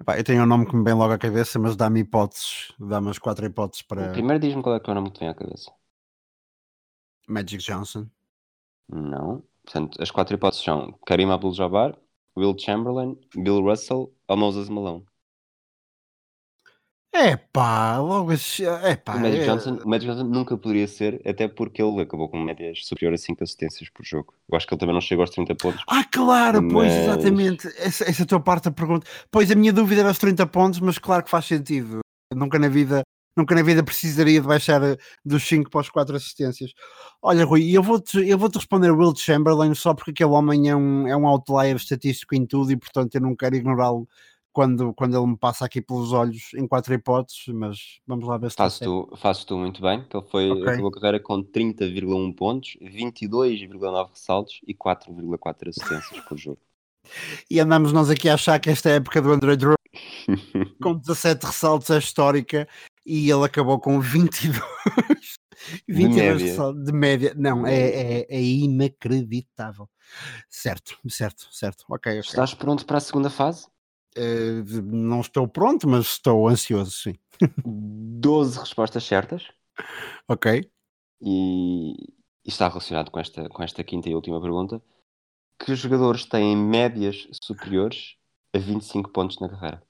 Epá, 0.00 0.18
eu 0.18 0.24
tenho 0.24 0.42
um 0.42 0.46
nome 0.46 0.66
que 0.66 0.74
me 0.74 0.82
vem 0.82 0.94
logo 0.94 1.12
à 1.12 1.18
cabeça, 1.18 1.56
mas 1.60 1.76
dá-me 1.76 2.00
hipóteses. 2.00 2.72
Dá-me 2.80 3.10
as 3.10 3.18
4 3.18 3.46
hipóteses 3.46 3.82
para 3.82 4.10
Primeiro 4.10 4.40
diz-me 4.40 4.60
qual 4.60 4.74
é 4.74 4.80
que 4.80 4.90
é 4.90 4.92
o 4.92 4.94
nome 4.96 5.12
que 5.12 5.20
vem 5.20 5.28
à 5.28 5.34
cabeça. 5.34 5.72
Magic 7.28 7.62
Johnson. 7.62 8.08
Não. 8.88 9.44
Portanto, 9.62 10.02
as 10.02 10.10
quatro 10.10 10.34
hipóteses 10.34 10.64
são 10.64 10.98
Karim 11.06 11.30
Abdul-Jabbar, 11.30 11.96
Will 12.36 12.58
Chamberlain, 12.58 13.16
Bill 13.36 13.60
Russell 13.60 14.12
ou 14.26 14.36
Moses 14.36 14.68
Malone. 14.68 15.06
Epá, 17.14 17.98
logo 17.98 18.32
assim. 18.32 18.64
Epá, 18.64 19.16
o, 19.16 19.20
Magic 19.20 19.40
é- 19.42 19.46
Johnson, 19.46 19.78
o 19.84 19.88
Magic 19.88 20.10
Johnson 20.10 20.24
nunca 20.24 20.56
poderia 20.56 20.86
ser, 20.86 21.20
até 21.26 21.48
porque 21.48 21.82
ele 21.82 22.02
acabou 22.02 22.28
com 22.28 22.38
médias 22.38 22.84
superiores 22.84 23.22
a 23.22 23.26
5 23.26 23.44
assistências 23.44 23.88
por 23.90 24.04
jogo. 24.04 24.34
Eu 24.48 24.56
acho 24.56 24.66
que 24.66 24.74
ele 24.74 24.78
também 24.80 24.94
não 24.94 25.00
chegou 25.00 25.22
aos 25.22 25.30
30 25.30 25.54
pontos. 25.54 25.82
Ah, 25.88 26.04
claro, 26.04 26.66
pois, 26.68 26.92
Mas- 26.92 27.02
exatamente. 27.02 27.66
Essa, 27.78 28.04
essa 28.04 28.26
tua 28.26 28.40
parte 28.40 28.64
da 28.64 28.70
pergunta. 28.70 29.06
Pois 29.30 29.50
a 29.50 29.54
minha 29.54 29.72
dúvida 29.72 30.02
era 30.02 30.10
os 30.10 30.18
30 30.18 30.46
pontos, 30.46 30.80
mas 30.80 30.98
claro 30.98 31.24
que 31.24 31.30
faz 31.30 31.46
sentido. 31.46 32.00
Nunca 32.34 32.58
na 32.58 32.68
vida, 32.68 33.02
nunca 33.36 33.54
na 33.54 33.62
vida 33.62 33.82
precisaria 33.82 34.40
de 34.40 34.46
baixar 34.46 34.82
eh, 34.82 34.96
dos 35.24 35.42
5 35.48 35.70
para 35.70 35.80
os 35.80 35.88
4 35.88 36.14
assistências. 36.14 36.72
Olha, 37.22 37.44
Rui, 37.44 37.70
eu 37.70 37.82
vou-te 37.82 38.18
eu 38.28 38.36
vou 38.38 38.50
-te 38.50 38.56
responder 38.58 38.90
Will 38.90 39.16
Chamberlain 39.16 39.74
só 39.74 39.94
porque 39.94 40.10
aquele 40.10 40.30
homem 40.30 40.68
é 40.68 40.76
um, 40.76 41.08
é 41.08 41.16
um 41.16 41.26
outlier 41.26 41.74
estatístico 41.74 42.34
em 42.34 42.44
tudo 42.46 42.70
e, 42.70 42.76
portanto, 42.76 43.14
eu 43.14 43.20
não 43.22 43.34
quero 43.34 43.56
ignorá-lo 43.56 44.06
quando, 44.58 44.92
quando 44.92 45.16
ele 45.16 45.24
me 45.28 45.36
passa 45.36 45.64
aqui 45.64 45.80
pelos 45.80 46.12
olhos 46.12 46.52
em 46.56 46.66
quatro 46.66 46.92
hipóteses, 46.92 47.44
mas 47.54 47.78
vamos 48.04 48.26
lá 48.26 48.36
ver 48.36 48.50
se 48.50 48.56
certo. 48.56 49.06
tu, 49.08 49.16
fazes 49.16 49.44
tu 49.44 49.56
muito 49.56 49.80
bem, 49.80 50.02
que 50.02 50.16
ele 50.16 50.26
foi, 50.26 50.50
Ok. 50.50 50.66
acabou 50.66 50.88
a 50.88 50.92
carreira 50.92 51.20
com 51.20 51.44
30,1 51.44 52.34
pontos, 52.34 52.76
22,9 52.82 54.10
ressaltos 54.10 54.60
e 54.66 54.74
4,4 54.74 55.68
assistências 55.68 56.20
por 56.24 56.36
jogo. 56.36 56.58
E 57.48 57.60
andamos 57.60 57.92
nós 57.92 58.10
aqui 58.10 58.28
a 58.28 58.34
achar 58.34 58.58
que 58.58 58.68
esta 58.68 58.90
época 58.90 59.22
do 59.22 59.30
Android 59.30 59.64
com 60.82 60.94
17 60.96 61.46
ressaltos 61.46 61.88
é 61.90 61.98
histórica 61.98 62.68
e 63.06 63.30
ele 63.30 63.44
acabou 63.44 63.78
com 63.78 64.00
22 64.00 64.60
22 65.86 66.16
média. 66.16 66.46
ressaltos 66.46 66.84
de 66.84 66.92
média. 66.92 67.32
Não, 67.36 67.62
De 67.62 67.70
é, 67.70 68.22
é, 68.22 68.26
é 68.28 68.42
inacreditável. 68.42 69.88
Certo, 70.50 70.98
certo, 71.08 71.46
certo. 71.52 71.84
Ok, 71.88 72.10
ok. 72.10 72.18
Estás 72.18 72.54
pronto 72.54 72.84
para 72.84 72.98
a 72.98 73.00
segunda 73.00 73.30
fase? 73.30 73.68
Eh, 74.18 74.62
não 74.82 75.20
estou 75.20 75.46
pronto, 75.46 75.88
mas 75.88 76.06
estou 76.06 76.48
ansioso, 76.48 76.90
sim. 76.90 77.14
12 77.64 78.58
respostas 78.58 79.04
certas. 79.04 79.44
Ok. 80.26 80.68
e, 81.20 81.94
está 82.44 82.68
relacionado 82.68 83.10
com 83.10 83.20
esta, 83.20 83.48
com 83.48 83.62
esta 83.62 83.84
quinta 83.84 84.08
e 84.08 84.14
última 84.14 84.40
pergunta. 84.40 84.82
Que 85.58 85.74
jogadores 85.74 86.24
têm 86.24 86.56
médias 86.56 87.28
superiores 87.42 88.16
a 88.52 88.58
25 88.58 89.10
pontos 89.10 89.38
na 89.38 89.48
carreira? 89.48 89.82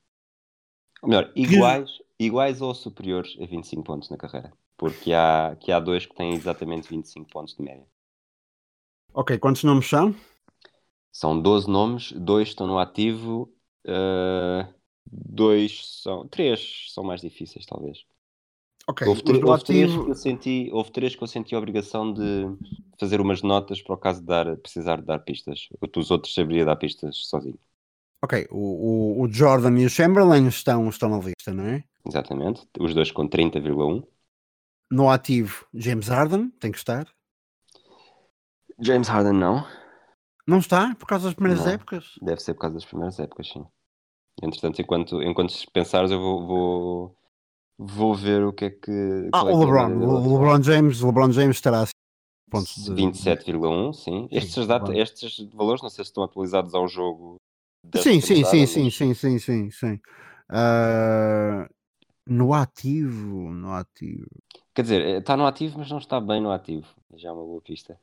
Ou 1.03 1.09
melhor, 1.09 1.33
iguais 1.35 1.91
iguais 2.19 2.61
ou 2.61 2.75
superiores 2.75 3.37
a 3.41 3.47
25 3.47 3.83
pontos 3.85 4.11
na 4.11 4.17
carreira. 4.17 4.53
Porque 4.77 5.13
há, 5.13 5.57
que 5.59 5.73
há 5.73 5.81
dois 5.81 6.07
que 6.07 6.15
têm 6.15 6.35
exatamente 6.35 6.89
25 6.89 7.31
pontos 7.31 7.57
de 7.57 7.63
média. 7.63 7.87
Ok, 9.13 9.39
quantos 9.39 9.65
nomes 9.65 9.89
são? 9.89 10.15
São 11.11 11.41
12 11.41 11.69
nomes, 11.69 12.13
dois 12.13 12.49
estão 12.49 12.67
no 12.67 12.79
ativo, 12.79 13.53
eh, 13.89 14.69
dois 15.07 16.03
são. 16.03 16.29
Três 16.29 16.87
são 16.93 17.03
mais 17.05 17.21
difíceis, 17.21 17.65
talvez. 17.67 18.05
Ok, 18.87 19.07
Houve, 19.07 19.23
do 19.23 19.49
houve 19.49 19.65
três 19.65 19.93
que 19.93 20.11
eu 20.11 20.15
senti, 20.15 20.71
houve 20.73 20.91
três 20.91 21.15
que 21.15 21.23
eu 21.23 21.27
senti 21.27 21.55
a 21.55 21.59
obrigação 21.59 22.13
de 22.13 22.47
fazer 22.99 23.21
umas 23.21 23.43
notas 23.43 23.83
para 23.83 23.95
o 23.95 23.99
caso 23.99 24.21
de 24.21 24.27
dar, 24.27 24.57
precisar 24.57 24.97
de 24.97 25.07
dar 25.07 25.19
pistas. 25.19 25.69
Os 25.95 26.11
outros 26.11 26.33
saberia 26.33 26.65
dar 26.65 26.77
pistas 26.77 27.17
sozinho. 27.27 27.59
Ok, 28.23 28.49
o, 28.51 29.21
o, 29.21 29.23
o 29.23 29.33
Jordan 29.33 29.79
e 29.79 29.87
o 29.87 29.91
Chamberlain 29.91 30.49
estão, 30.49 30.89
estão 30.89 31.09
na 31.09 31.19
lista, 31.19 31.53
não 31.53 31.65
é? 31.65 31.85
Exatamente. 32.07 32.67
Os 32.81 32.95
dois 32.95 33.13
com 33.13 33.29
30,1. 33.29 34.05
No 34.91 35.11
ativo, 35.11 35.67
James 35.75 36.09
Harden, 36.09 36.51
tem 36.59 36.73
que 36.73 36.79
estar. 36.79 37.07
James 38.81 39.09
Harden 39.09 39.35
não. 39.35 39.67
Não 40.47 40.59
está, 40.59 40.95
por 40.95 41.07
causa 41.07 41.27
das 41.27 41.35
primeiras 41.35 41.67
Não. 41.67 41.73
épocas. 41.73 42.15
Deve 42.23 42.41
ser 42.41 42.55
por 42.55 42.63
causa 42.63 42.77
das 42.77 42.87
primeiras 42.87 43.21
épocas, 43.21 43.49
sim. 43.49 43.67
Entretanto, 44.43 44.81
enquanto, 44.81 45.23
enquanto 45.23 45.55
pensares, 45.73 46.11
eu 46.11 46.21
vou, 46.21 46.47
vou, 46.47 47.17
vou 47.79 48.15
ver 48.15 48.45
o 48.45 48.53
que 48.53 48.67
é 48.67 48.71
que. 48.71 49.31
Ah, 49.33 49.41
é 49.41 49.43
o 49.43 49.47
que 49.47 49.53
é 49.53 49.57
LeBron. 49.57 50.07
O. 50.07 50.39
LeBron 50.39 50.63
James, 50.63 51.01
LeBron 51.01 51.33
James 51.33 51.57
estará 51.57 51.81
assim. 51.81 51.93
Pontos 52.51 52.77
de, 52.83 52.95
27,1, 52.95 53.93
sim. 53.93 54.29
Estes, 54.31 54.67
data, 54.67 54.95
estes 54.97 55.39
valores, 55.53 55.83
não 55.83 55.91
sei 55.91 56.05
se 56.05 56.11
estão 56.11 56.23
atualizados 56.23 56.75
ao 56.75 56.89
jogo. 56.89 57.37
Sim, 57.97 58.21
sim, 58.21 58.43
sim, 58.45 58.67
sim, 58.67 58.91
sim, 58.91 59.15
sim, 59.15 59.39
sim, 59.39 59.71
sim. 59.71 60.01
Ah, 60.49 61.69
no 62.27 62.55
ativo, 62.55 63.51
no 63.51 63.73
ativo. 63.73 64.27
Quer 64.75 64.83
dizer, 64.83 65.19
está 65.19 65.37
no 65.37 65.47
ativo, 65.47 65.79
mas 65.79 65.91
não 65.91 65.99
está 65.99 66.21
bem 66.21 66.41
no 66.41 66.51
ativo. 66.51 66.87
Já 67.17 67.29
é 67.29 67.33
uma 67.33 67.45
boa 67.45 67.61
pista. 67.61 67.99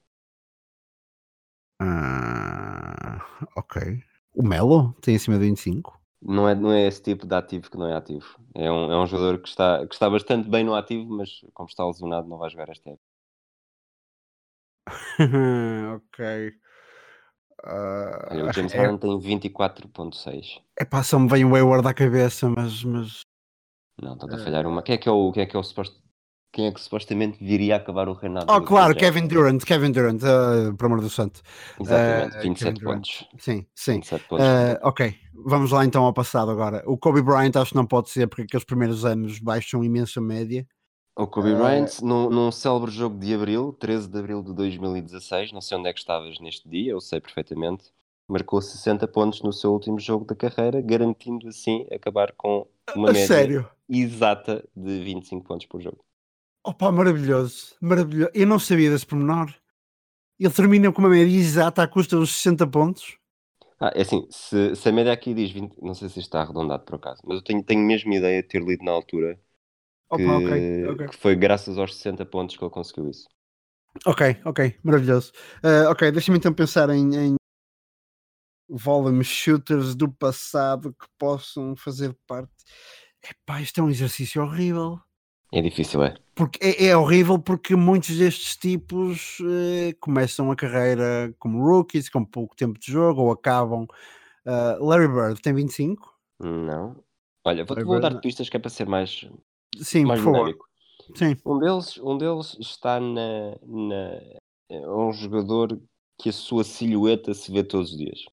Ah, 1.79 3.25
ok. 3.55 4.03
O 4.33 4.43
Melo 4.43 4.93
tem 5.01 5.15
acima 5.15 5.37
de 5.37 5.45
25. 5.45 5.99
Não 6.21 6.49
é, 6.49 6.55
não 6.55 6.71
é 6.71 6.87
esse 6.87 7.01
tipo 7.03 7.27
de 7.27 7.35
ativo 7.35 7.69
que 7.69 7.77
não 7.77 7.87
é 7.87 7.95
ativo. 7.95 8.39
É 8.55 8.71
um, 8.71 8.91
é 8.91 8.97
um 8.97 9.05
jogador 9.05 9.39
que 9.41 9.47
está, 9.47 9.85
que 9.85 9.93
está 9.93 10.09
bastante 10.09 10.49
bem 10.49 10.63
no 10.63 10.73
ativo, 10.75 11.09
mas 11.09 11.41
como 11.53 11.69
está 11.69 11.85
lesionado, 11.85 12.27
não 12.27 12.37
vai 12.37 12.49
jogar 12.49 12.69
esta 12.69 12.89
época. 12.89 13.03
ok. 15.95 16.53
Ah, 17.63 18.27
Olha, 18.31 18.45
o 18.45 18.53
James 18.53 18.73
é, 18.73 18.77
Harden 18.77 18.97
tem 18.97 19.19
24,6. 19.19 20.61
é 20.79 20.85
pá, 20.85 21.03
só 21.03 21.17
me 21.17 21.27
vem 21.27 21.45
o 21.45 21.51
Wayward 21.51 21.87
à 21.87 21.93
cabeça, 21.93 22.47
mas, 22.49 22.83
mas 22.83 23.21
Não, 24.01 24.13
está 24.13 24.35
a 24.35 24.39
falhar 24.39 24.67
uma. 24.67 24.83
Quem 24.83 24.95
é 24.95 24.97
que 24.97 25.09
é 25.09 25.11
o, 25.11 25.31
quem 25.31 25.43
é 25.43 25.45
que 25.45 25.55
é 25.55 25.59
o 25.59 25.63
suposto. 25.63 26.04
Quem 26.55 26.67
é 26.67 26.71
que 26.71 26.79
supostamente 26.79 27.37
viria 27.43 27.73
a 27.75 27.77
acabar 27.77 28.07
o 28.07 28.13
reinado? 28.13 28.49
Oh, 28.49 28.61
claro? 28.61 28.95
Kevin 28.95 29.27
Durant, 29.27 29.61
Kevin 29.65 29.91
Durant, 29.91 30.21
ah, 30.23 30.73
por 30.77 30.85
amor 30.85 31.01
do 31.01 31.09
santo. 31.09 31.41
Exatamente, 31.77 32.37
Eh, 32.37 32.41
27 32.43 32.57
Kevin 32.63 32.79
Durant. 32.79 32.95
pontos. 32.95 33.27
Sim, 33.37 33.65
sim. 33.75 33.93
27 33.95 34.27
pontos. 34.29 34.45
Ah, 34.45 34.79
ok, 34.87 35.15
vamos 35.45 35.71
lá 35.71 35.83
então 35.83 36.05
ao 36.05 36.13
passado 36.13 36.49
agora. 36.49 36.81
O 36.85 36.97
Kobe 36.97 37.21
Bryant 37.21 37.57
acho 37.57 37.71
que 37.71 37.75
não 37.75 37.85
pode 37.85 38.09
ser 38.09 38.27
porque 38.29 38.43
aqueles 38.43 38.63
primeiros 38.63 39.03
anos 39.03 39.37
baixam 39.39 39.83
imensa 39.83 40.21
média. 40.21 40.65
O 41.17 41.27
Kobe 41.27 41.51
eh, 41.51 41.55
Bryant, 41.55 41.99
num, 42.01 42.29
num 42.29 42.49
célebre 42.53 42.89
jogo 42.89 43.19
de 43.19 43.33
abril, 43.33 43.73
13 43.73 44.07
de 44.07 44.17
abril 44.17 44.41
de 44.41 44.53
2016, 44.53 45.51
não 45.51 45.59
sei 45.59 45.77
onde 45.77 45.89
é 45.89 45.93
que 45.93 45.99
estavas 45.99 46.39
neste 46.39 46.69
dia, 46.69 46.91
eu 46.91 47.01
sei 47.01 47.19
perfeitamente, 47.19 47.91
marcou 48.29 48.61
60 48.61 49.05
pontos 49.09 49.41
no 49.41 49.51
seu 49.51 49.73
último 49.73 49.99
jogo 49.99 50.23
da 50.23 50.35
carreira, 50.35 50.79
garantindo 50.81 51.49
assim 51.49 51.85
acabar 51.93 52.31
com 52.31 52.65
uma 52.95 53.09
A 53.09 53.13
média 53.13 53.27
sério? 53.27 53.69
exata 53.89 54.63
de 54.73 55.03
25 55.03 55.45
pontos 55.45 55.65
por 55.67 55.81
jogo. 55.81 55.99
Opa, 56.65 56.91
maravilhoso, 56.91 57.75
maravilhoso. 57.79 58.31
Eu 58.33 58.47
não 58.47 58.57
sabia 58.57 58.89
desse 58.89 59.05
pormenor. 59.05 59.53
Ele 60.39 60.51
termina 60.51 60.91
com 60.91 60.99
uma 60.99 61.09
média 61.09 61.37
exata 61.37 61.83
à 61.83 61.87
custa 61.87 62.17
dos 62.17 62.31
60 62.31 62.65
pontos. 62.65 63.19
Ah, 63.79 63.91
é 63.93 64.01
assim, 64.01 64.25
se, 64.31 64.75
se 64.75 64.89
a 64.89 64.91
média 64.91 65.13
aqui 65.13 65.35
diz 65.35 65.51
20, 65.51 65.77
não 65.79 65.93
sei 65.93 66.09
se 66.09 66.19
está 66.19 66.41
arredondado 66.41 66.83
por 66.83 66.95
acaso, 66.95 67.21
mas 67.23 67.37
eu 67.37 67.43
tenho, 67.43 67.63
tenho 67.63 67.85
mesmo 67.85 68.11
ideia 68.13 68.41
de 68.41 68.47
ter 68.47 68.63
lido 68.63 68.83
na 68.83 68.91
altura 68.91 69.39
Opa, 70.09 70.17
que, 70.17 70.23
ok, 70.23 70.87
ok. 70.87 71.07
que 71.07 71.15
foi 71.17 71.35
graças 71.35 71.77
aos 71.77 71.93
60 71.95 72.25
pontos 72.25 72.57
que 72.57 72.63
ele 72.63 72.71
conseguiu 72.71 73.09
isso. 73.11 73.27
Ok, 74.03 74.41
ok, 74.43 74.79
maravilhoso. 74.83 75.31
Ah, 75.61 75.91
ok, 75.91 76.11
deixa-me 76.11 76.39
então 76.39 76.51
pensar 76.51 76.89
em, 76.89 77.15
em 77.15 77.35
volume 78.67 79.23
shooters 79.23 79.93
do 79.95 80.11
passado 80.11 80.93
que 80.93 81.05
possam 81.19 81.75
fazer 81.75 82.17
parte. 82.25 82.51
Epá, 83.23 83.61
isto 83.61 83.79
é 83.79 83.83
um 83.83 83.89
exercício 83.89 84.41
horrível. 84.41 84.99
É 85.51 85.61
difícil, 85.61 86.03
é? 86.03 86.15
Porque 86.33 86.59
é, 86.61 86.87
é 86.87 86.97
horrível 86.97 87.39
porque 87.39 87.75
muitos 87.75 88.17
destes 88.17 88.57
tipos 88.57 89.37
eh, 89.41 89.93
começam 89.99 90.51
a 90.51 90.55
carreira 90.55 91.33
como 91.39 91.63
rookies, 91.63 92.09
com 92.09 92.25
pouco 92.25 92.55
tempo 92.55 92.77
de 92.79 92.91
jogo, 92.91 93.21
ou 93.21 93.31
acabam. 93.31 93.87
Ah, 94.45 94.77
Larry 94.79 95.07
Bird 95.07 95.41
tem 95.41 95.53
25? 95.53 96.13
Não. 96.39 97.03
Olha, 97.43 97.65
vou, 97.65 97.85
vou 97.85 97.99
dar 97.99 98.19
pistas 98.19 98.49
que 98.49 98.57
é 98.57 98.59
para 98.59 98.69
ser 98.69 98.87
mais, 98.87 99.27
Sim, 99.77 100.05
mais 100.05 100.19
por 100.19 100.25
favor. 100.25 100.37
dinâmico. 100.39 100.65
Sim. 101.15 101.37
Um 101.45 101.59
deles, 101.59 101.97
um 101.99 102.17
deles 102.17 102.57
está 102.59 102.99
na, 102.99 103.57
na. 103.63 104.21
É 104.69 104.87
um 104.87 105.11
jogador 105.13 105.79
que 106.19 106.29
a 106.29 106.33
sua 106.33 106.63
silhueta 106.63 107.33
se 107.33 107.51
vê 107.51 107.63
todos 107.63 107.91
os 107.91 107.97
dias. 107.97 108.25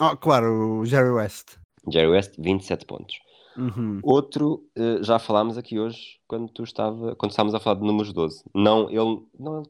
Ah, 0.00 0.16
claro, 0.16 0.80
o 0.80 0.84
Jerry 0.84 1.10
West. 1.10 1.56
Jerry 1.90 2.08
West, 2.08 2.34
27 2.38 2.84
pontos. 2.84 3.18
Uhum. 3.56 4.00
Outro, 4.02 4.68
eh, 4.74 5.02
já 5.02 5.18
falámos 5.18 5.56
aqui 5.56 5.78
hoje, 5.78 6.18
quando 6.26 6.50
tu 6.50 6.62
estava, 6.64 7.14
quando 7.16 7.30
estávamos 7.30 7.54
a 7.54 7.60
falar 7.60 7.78
de 7.80 7.86
números 7.86 8.12
12. 8.12 8.42
Não, 8.54 8.88
ele, 8.90 9.26
não, 9.38 9.62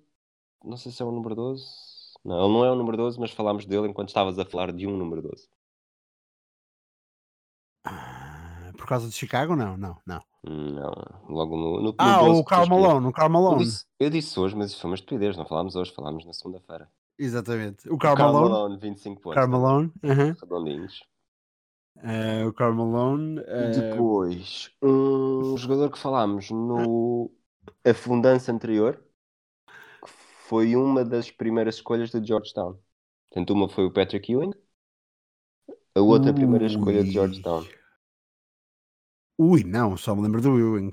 não 0.64 0.76
sei 0.76 0.91
se 0.91 1.03
é 1.03 1.05
o 1.05 1.11
número 1.12 1.35
12. 1.35 1.64
Não, 2.25 2.45
ele 2.45 2.53
não 2.55 2.64
é 2.64 2.71
o 2.71 2.75
número 2.76 2.97
12, 2.97 3.21
mas 3.21 3.31
falámos 3.31 3.67
dele 3.67 3.88
enquanto 3.88 4.09
estavas 4.09 4.38
a 4.38 4.45
falar 4.45 4.73
de 4.73 4.87
um 4.87 4.97
número 4.97 5.21
12. 5.23 5.49
Ah, 7.85 8.73
Por 8.76 8.87
causa 8.87 9.09
de 9.09 9.14
Chicago? 9.14 9.55
Não, 9.57 9.76
não, 9.76 9.97
não. 10.07 10.21
Não, 10.47 10.93
logo 11.29 11.57
no, 11.57 11.76
no, 11.76 11.83
no 11.83 11.95
Ah, 11.99 12.19
12 12.19 12.41
o 12.41 12.45
que 12.45 12.55
escolheste. 12.55 12.71
Malone, 12.71 13.07
o 13.07 13.12
Karl 13.12 13.26
Eu 13.29 13.33
Malone. 13.33 13.64
disse, 13.64 13.87
eu 13.99 14.11
disse 14.11 14.38
hoje, 14.38 14.55
mas 14.57 14.71
isso 14.71 14.81
foi 14.81 14.91
uma 14.91 14.95
estupidez. 14.95 15.37
Não 15.37 15.47
falámos 15.47 15.75
hoje, 15.75 15.93
falámos 15.93 16.25
na 16.26 16.33
segunda-feira. 16.35 16.91
Exatamente. 17.19 17.88
O 17.88 17.95
O 17.95 17.99
Karl 17.99 18.17
Karl 18.17 18.33
Malone. 18.33 18.53
Malone, 18.53 18.79
25 18.79 19.21
pontos. 19.21 19.35
Karl 19.37 19.50
Malone. 19.50 19.93
uhum. 20.03 20.35
Redondinhos. 20.41 21.03
Eh, 22.03 22.45
o 22.47 22.53
Karl 22.53 22.75
Malone. 22.75 23.41
eh, 23.47 24.07
Depois, 24.19 24.71
um 24.83 25.57
jogador 25.57 25.91
que 25.91 25.99
falámos 25.99 26.51
no 26.51 27.31
afundança 27.85 28.53
anterior, 28.53 29.03
que 30.03 30.11
foi 30.49 30.77
uma 30.77 31.05
das 31.05 31.31
primeiras 31.31 31.77
escolhas 31.77 32.11
de 32.11 32.25
Georgetown. 32.25 32.79
Portanto, 33.31 33.53
uma 33.53 33.69
foi 33.69 33.85
o 33.87 33.93
Patrick 33.93 34.33
Ewing, 34.33 34.53
a 35.93 36.01
outra 36.01 36.33
primeira 36.33 36.65
escolha 36.67 37.03
de 37.03 37.11
Ui. 37.11 37.15
Georgetown. 37.15 37.65
Ui, 39.39 39.65
não, 39.65 39.97
só 39.97 40.15
me 40.15 40.23
lembro 40.23 40.41
do 40.41 40.59
Ewing. 40.59 40.91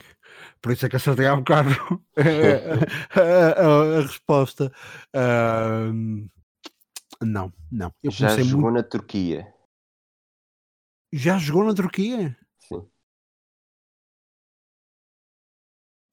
Por 0.62 0.72
isso 0.72 0.86
é 0.86 0.89
que 0.89 0.96
acertei 0.96 1.27
há 1.27 1.36
bocado 1.36 1.70
a, 2.17 3.20
a- 3.20 3.62
a- 3.62 3.98
a 4.00 4.01
resposta. 4.01 4.72
Ahm, 5.13 6.27
não, 7.22 7.53
não. 7.72 7.93
Eu 8.03 8.12
Já 8.12 8.38
jogou 8.38 8.70
muito. 8.70 8.72
na 8.72 8.84
Turquia. 8.84 9.51
Já 11.12 11.38
jogou 11.38 11.63
na 11.65 11.74
Turquia? 11.74 12.38
Sim. 12.60 12.88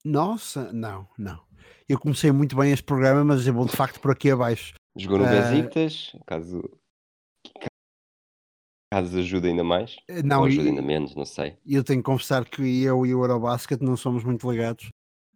Nossa, 0.05 0.71
não, 0.73 1.07
não. 1.17 1.45
Eu 1.87 1.99
comecei 1.99 2.31
muito 2.31 2.55
bem 2.55 2.71
este 2.71 2.83
programa, 2.83 3.23
mas 3.23 3.45
eu 3.47 3.53
vou 3.53 3.65
de 3.65 3.75
facto 3.75 3.99
por 3.99 4.11
aqui 4.11 4.31
abaixo. 4.31 4.73
Jogou 4.97 5.19
no 5.19 5.25
Ah. 5.25 5.29
Besiktas, 5.29 6.11
caso, 6.25 6.61
caso 8.93 9.19
ajude 9.19 9.47
ainda 9.47 9.63
mais. 9.63 9.95
Eh, 10.07 10.21
Não, 10.23 10.39
Ou 10.41 10.45
ajude 10.45 10.69
ainda 10.69 10.81
menos, 10.81 11.15
não 11.15 11.25
sei. 11.25 11.57
eu 11.65 11.83
tenho 11.83 11.99
que 12.01 12.05
confessar 12.05 12.45
que 12.45 12.61
eu 12.83 13.05
e 13.05 13.13
o 13.13 13.21
Eurobasket 13.23 13.81
não 13.81 13.95
somos 13.97 14.23
muito 14.23 14.49
ligados. 14.49 14.89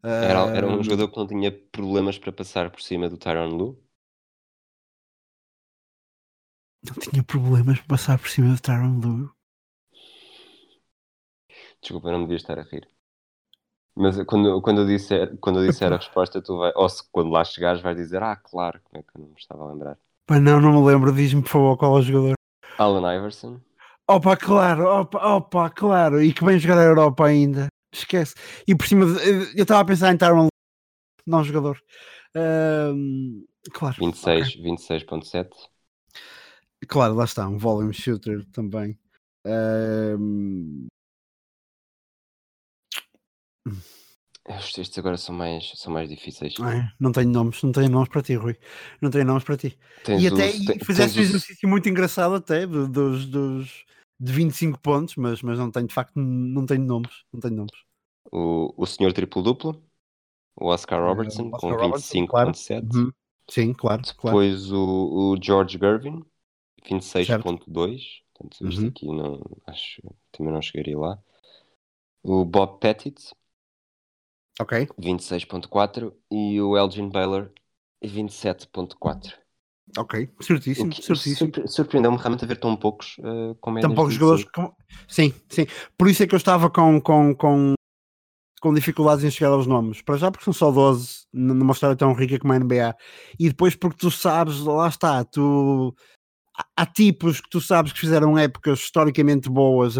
Era, 0.03 0.39
era 0.57 0.67
um 0.67 0.79
Ahm, 0.79 0.83
jogador 0.83 1.09
que 1.09 1.17
não 1.17 1.27
tinha 1.27 1.51
problemas 1.51 2.17
para 2.17 2.31
passar 2.33 2.69
por 2.69 2.81
cima 2.81 3.09
do 3.09 3.17
Tyron 3.17 3.47
Lu. 3.55 3.81
Não 6.85 6.93
tinha 6.95 7.23
problemas 7.23 7.79
para 7.79 7.87
passar 7.87 8.19
por 8.19 8.27
cima 8.29 8.53
do 8.53 8.61
Tyron 8.61 8.99
Lue. 8.99 9.29
Desculpa, 11.83 12.11
não 12.11 12.21
devia 12.21 12.37
estar 12.37 12.57
a 12.57 12.63
rir. 12.63 12.87
Mas 13.95 14.15
quando, 14.23 14.59
quando, 14.61 14.81
eu 14.81 14.87
disser, 14.87 15.37
quando 15.37 15.59
eu 15.61 15.67
disser 15.67 15.93
a 15.93 15.97
resposta, 15.97 16.41
tu 16.41 16.57
vai, 16.57 16.71
ou 16.75 16.89
se 16.89 17.03
quando 17.11 17.29
lá 17.29 17.43
chegares 17.43 17.79
vais 17.81 17.95
dizer, 17.95 18.23
ah, 18.23 18.35
claro, 18.35 18.79
como 18.85 18.99
é 18.99 19.03
que 19.03 19.09
eu 19.15 19.21
não 19.21 19.29
me 19.29 19.35
estava 19.37 19.63
a 19.63 19.71
lembrar. 19.71 19.97
Pá, 20.25 20.39
não, 20.39 20.59
não 20.59 20.81
me 20.81 20.87
lembro. 20.87 21.13
Diz-me 21.13 21.43
por 21.43 21.49
favor 21.49 21.77
qual 21.77 21.97
é 21.97 21.99
o 21.99 22.01
jogador. 22.01 22.33
Alan 22.79 23.15
Iverson, 23.15 23.59
Opa, 24.07 24.35
claro, 24.35 24.85
opa, 24.87 25.17
opa, 25.35 25.69
claro. 25.69 26.21
E 26.21 26.33
que 26.33 26.43
vem 26.43 26.57
jogar 26.57 26.79
a 26.79 26.83
Europa 26.83 27.25
ainda. 27.25 27.67
Esquece. 27.93 28.33
E 28.67 28.75
por 28.75 28.87
cima, 28.87 29.05
de- 29.05 29.53
eu 29.57 29.61
estava 29.63 29.81
a 29.81 29.85
pensar 29.85 30.11
em 30.13 30.17
Tyron 30.17 30.47
não 31.25 31.43
jogador. 31.43 31.79
Ahm, 32.35 33.43
claro. 33.73 33.97
26, 33.97 34.55
26.7. 34.55 35.55
ok. 35.55 36.87
Claro, 36.87 37.15
lá 37.15 37.25
está. 37.25 37.47
Um 37.47 37.57
volume 37.57 37.93
shooter 37.93 38.45
também. 38.51 38.97
Ahm, 39.45 40.87
Estes, 44.47 44.77
estes 44.77 44.97
agora 44.99 45.17
são 45.17 45.35
mais, 45.35 45.73
são 45.75 45.91
mais 45.91 46.07
difíceis. 46.09 46.55
É, 46.61 46.91
não 46.99 47.11
tenho 47.11 47.29
nomes, 47.31 47.63
não 47.63 47.71
tenho 47.71 47.89
nomes 47.89 48.09
para 48.09 48.21
ti, 48.21 48.35
Rui. 48.35 48.55
Não 49.01 49.09
tenho 49.09 49.25
nomes 49.25 49.43
para 49.43 49.57
ti. 49.57 49.77
Tens 50.03 50.23
e 50.23 50.27
até 50.27 50.51
e 50.51 50.77
te- 50.77 50.85
fizeste 50.85 51.19
um 51.19 51.23
exercício 51.23 51.67
muito 51.67 51.89
engraçado 51.89 52.35
até 52.35 52.67
do- 52.67 52.87
dos, 52.87 53.25
dos 53.25 53.85
de 54.19 54.31
25 54.31 54.79
pontos, 54.79 55.15
mas, 55.15 55.41
mas 55.41 55.57
não 55.57 55.71
tenho 55.71 55.87
de 55.87 55.93
facto 55.93 56.15
não 56.19 56.65
tenho 56.65 56.83
nomes, 56.83 57.23
não 57.33 57.39
tenho 57.39 57.55
nomes. 57.55 57.73
o, 58.31 58.73
o 58.77 58.85
senhor 58.85 59.13
triplo-duplo, 59.13 59.81
o 60.57 60.67
Oscar 60.69 61.01
Robertson, 61.03 61.53
Oscar 61.53 61.55
com 61.55 61.75
Robertson, 61.77 62.21
claro. 62.25 62.53
25.7. 62.53 62.81
Uhum. 62.81 63.11
Sim, 63.49 63.73
claro, 63.73 64.03
claro. 64.17 64.41
Depois 64.41 64.71
o, 64.71 65.33
o 65.33 65.37
George 65.43 65.77
Gervin, 65.79 66.23
26.2. 66.85 68.21
Portanto, 68.33 68.67
este 68.67 68.87
Uhum. 68.87 68.89
aqui 68.89 69.07
não, 69.07 69.41
acho 69.67 70.01
também 70.31 70.53
não 70.53 70.61
chegaria 70.61 70.97
lá. 70.99 71.19
O 72.21 72.43
Bob 72.43 72.79
Pettit, 72.81 73.33
Ok, 74.59 74.87
26.4. 74.99 76.13
E 76.31 76.61
o 76.61 76.77
Elgin 76.77 77.09
Baylor, 77.09 77.51
27.4. 78.03 79.33
ok, 79.97 80.29
certíssimo, 80.41 80.89
que 80.89 81.01
certíssimo. 81.01 81.35
surpre- 81.37 81.67
surpreendeu-me 81.67 82.17
realmente 82.17 82.43
a 82.43 82.47
ver 82.47 82.57
tão 82.59 82.75
poucos 82.75 83.15
eh, 83.19 83.55
com 83.59 83.71
médias 83.71 83.89
Tão 83.89 83.95
poucos 83.95 84.13
jogadores 84.13 84.43
25. 84.45 84.53
com... 84.69 84.75
Sim, 85.07 85.33
sim. 85.49 85.65
Por 85.97 86.07
isso 86.07 86.23
é 86.23 86.27
que 86.27 86.35
eu 86.35 86.37
estava 86.37 86.69
com, 86.69 87.01
com, 87.01 87.35
com, 87.35 87.73
com 88.61 88.73
dificuldades 88.73 89.23
em 89.25 89.31
chegar 89.31 89.51
aos 89.51 89.67
nomes. 89.67 90.01
Para 90.01 90.17
já 90.17 90.31
porque 90.31 90.45
são 90.45 90.53
só 90.53 90.71
12 90.71 91.25
n- 91.33 91.53
numa 91.53 91.73
história 91.73 91.95
tão 91.95 92.13
rica 92.13 92.39
como 92.39 92.53
a 92.53 92.57
NBA. 92.57 92.95
E 93.39 93.49
depois 93.49 93.75
porque 93.75 93.97
tu 93.97 94.11
sabes, 94.11 94.59
lá 94.61 94.87
está, 94.87 95.23
tu 95.25 95.93
há- 96.77 96.85
tipos 96.85 97.41
que 97.41 97.49
tu 97.49 97.59
sabes 97.59 97.91
que 97.91 97.99
fizeram 97.99 98.37
épocas 98.37 98.79
historicamente 98.79 99.49
boas, 99.49 99.95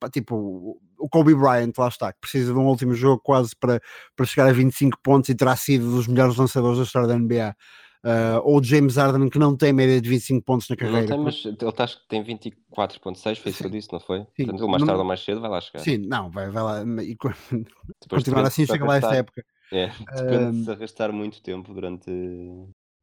pá, 0.00 0.08
tipo 0.10 0.80
o- 1.04 1.08
Kobe 1.08 1.34
Bryant, 1.34 1.72
lá 1.78 1.88
está, 1.88 2.12
que 2.12 2.20
precisa 2.20 2.52
de 2.52 2.58
um 2.58 2.66
último 2.66 2.94
jogo 2.94 3.20
quase 3.22 3.54
para, 3.56 3.80
para 4.16 4.26
chegar 4.26 4.48
a 4.48 4.52
25 4.52 4.98
pontos 5.02 5.28
e 5.30 5.34
terá 5.34 5.54
sido 5.56 5.90
dos 5.90 6.06
melhores 6.06 6.36
lançadores 6.36 6.78
da 6.78 6.84
história 6.84 7.08
da 7.08 7.14
NBA. 7.16 7.54
Ah, 8.04 8.40
ou 8.42 8.58
o 8.58 8.64
James 8.64 8.96
Harden 8.96 9.28
que 9.30 9.38
não 9.38 9.56
tem 9.56 9.72
média 9.72 10.00
de 10.00 10.08
25 10.08 10.44
pontos 10.44 10.68
na 10.68 10.74
Não 10.74 10.78
carreira. 10.80 11.06
tem, 11.06 11.22
porque- 11.22 11.48
mas 11.48 11.60
ele 11.62 11.72
tá, 11.72 11.84
acho 11.84 12.00
que 12.02 12.08
tem 12.08 12.20
24.6, 12.24 13.38
foi 13.38 13.50
isso 13.52 13.60
que 13.60 13.66
eu 13.66 13.70
disse, 13.70 13.92
não 13.92 14.00
foi? 14.00 14.18
Sim. 14.20 14.26
Portanto, 14.38 14.60
ele 14.62 14.70
mais 14.70 14.80
Não- 14.80 14.86
tarde 14.88 15.00
ou 15.02 15.06
mais 15.06 15.20
cedo 15.24 15.40
vai 15.40 15.50
lá 15.50 15.60
chegar. 15.60 15.84
Sim, 15.84 15.98
não, 15.98 16.28
vai, 16.28 16.50
vai 16.50 16.62
lá. 16.64 16.82
E, 17.04 17.16
continuar 18.10 18.46
assim 18.46 18.66
chega 18.66 18.84
lá 18.84 18.94
a 18.94 18.96
essa 18.96 19.06
arrastar- 19.06 19.18
época. 19.20 19.44
É, 19.70 19.86
depende 19.86 20.26
de 20.26 20.34
Ahm. 20.34 20.64
se 20.64 20.70
arrastar 20.72 21.12
muito 21.12 21.40
tempo 21.42 21.72
durante 21.72 22.10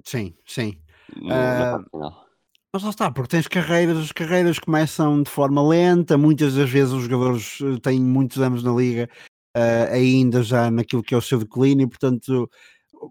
Sim, 0.03 0.35
sim. 0.45 0.77
no, 1.15 1.85
final. 1.91 2.25
Mas 2.71 2.83
lá 2.83 2.91
está, 2.91 3.11
porque 3.11 3.29
tens 3.29 3.47
carreiras, 3.47 3.97
as 3.97 4.11
carreiras 4.11 4.59
começam 4.59 5.23
de 5.23 5.29
forma 5.29 5.67
lenta, 5.67 6.17
muitas 6.19 6.53
das 6.53 6.69
vezes 6.69 6.93
os 6.93 7.03
jogadores 7.03 7.59
eh, 7.61 7.79
têm 7.81 7.99
muitos 7.99 8.39
anos 8.39 8.61
na 8.61 8.71
liga, 8.71 9.09
eh, 9.55 9.89
ainda 9.91 10.43
já 10.43 10.69
naquilo 10.69 11.01
que 11.01 11.15
é 11.15 11.17
o 11.17 11.21
seu 11.21 11.39
declínio, 11.39 11.89
portanto, 11.89 12.47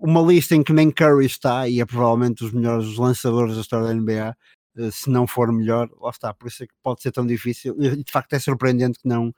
uma 0.01 0.21
lista 0.23 0.55
em 0.55 0.63
que 0.63 0.73
nem 0.73 0.93
Curry 0.93 1.27
está 1.27 1.69
e 1.69 1.81
é 1.81 1.87
provavelmente 1.87 2.45
os 2.45 2.53
melhores 2.53 2.97
lançadores 2.97 3.57
da 3.57 3.61
história 3.63 3.89
da 3.89 3.95
NBA, 3.95 4.37
eh, 4.77 4.91
se 4.93 5.11
não 5.11 5.27
for 5.27 5.53
melhor, 5.53 5.91
lá 6.01 6.11
está, 6.11 6.33
por 6.33 6.47
isso 6.47 6.63
é 6.63 6.67
que 6.69 6.75
pode 6.81 7.03
ser 7.03 7.11
tão 7.11 7.27
difícil, 7.27 7.75
e 7.83 8.05
de 8.05 8.13
facto 8.13 8.35
é 8.35 8.39
surpreendente 8.39 9.01
que 9.01 9.09
não 9.09 9.35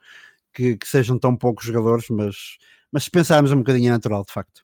que, 0.53 0.77
que 0.77 0.87
sejam 0.87 1.17
tão 1.17 1.35
poucos 1.35 1.65
jogadores, 1.65 2.09
mas, 2.09 2.57
mas 2.91 3.05
se 3.05 3.11
pensarmos 3.11 3.51
um 3.51 3.57
bocadinho 3.57 3.87
é 3.89 3.91
natural, 3.91 4.23
de 4.23 4.33
facto. 4.33 4.61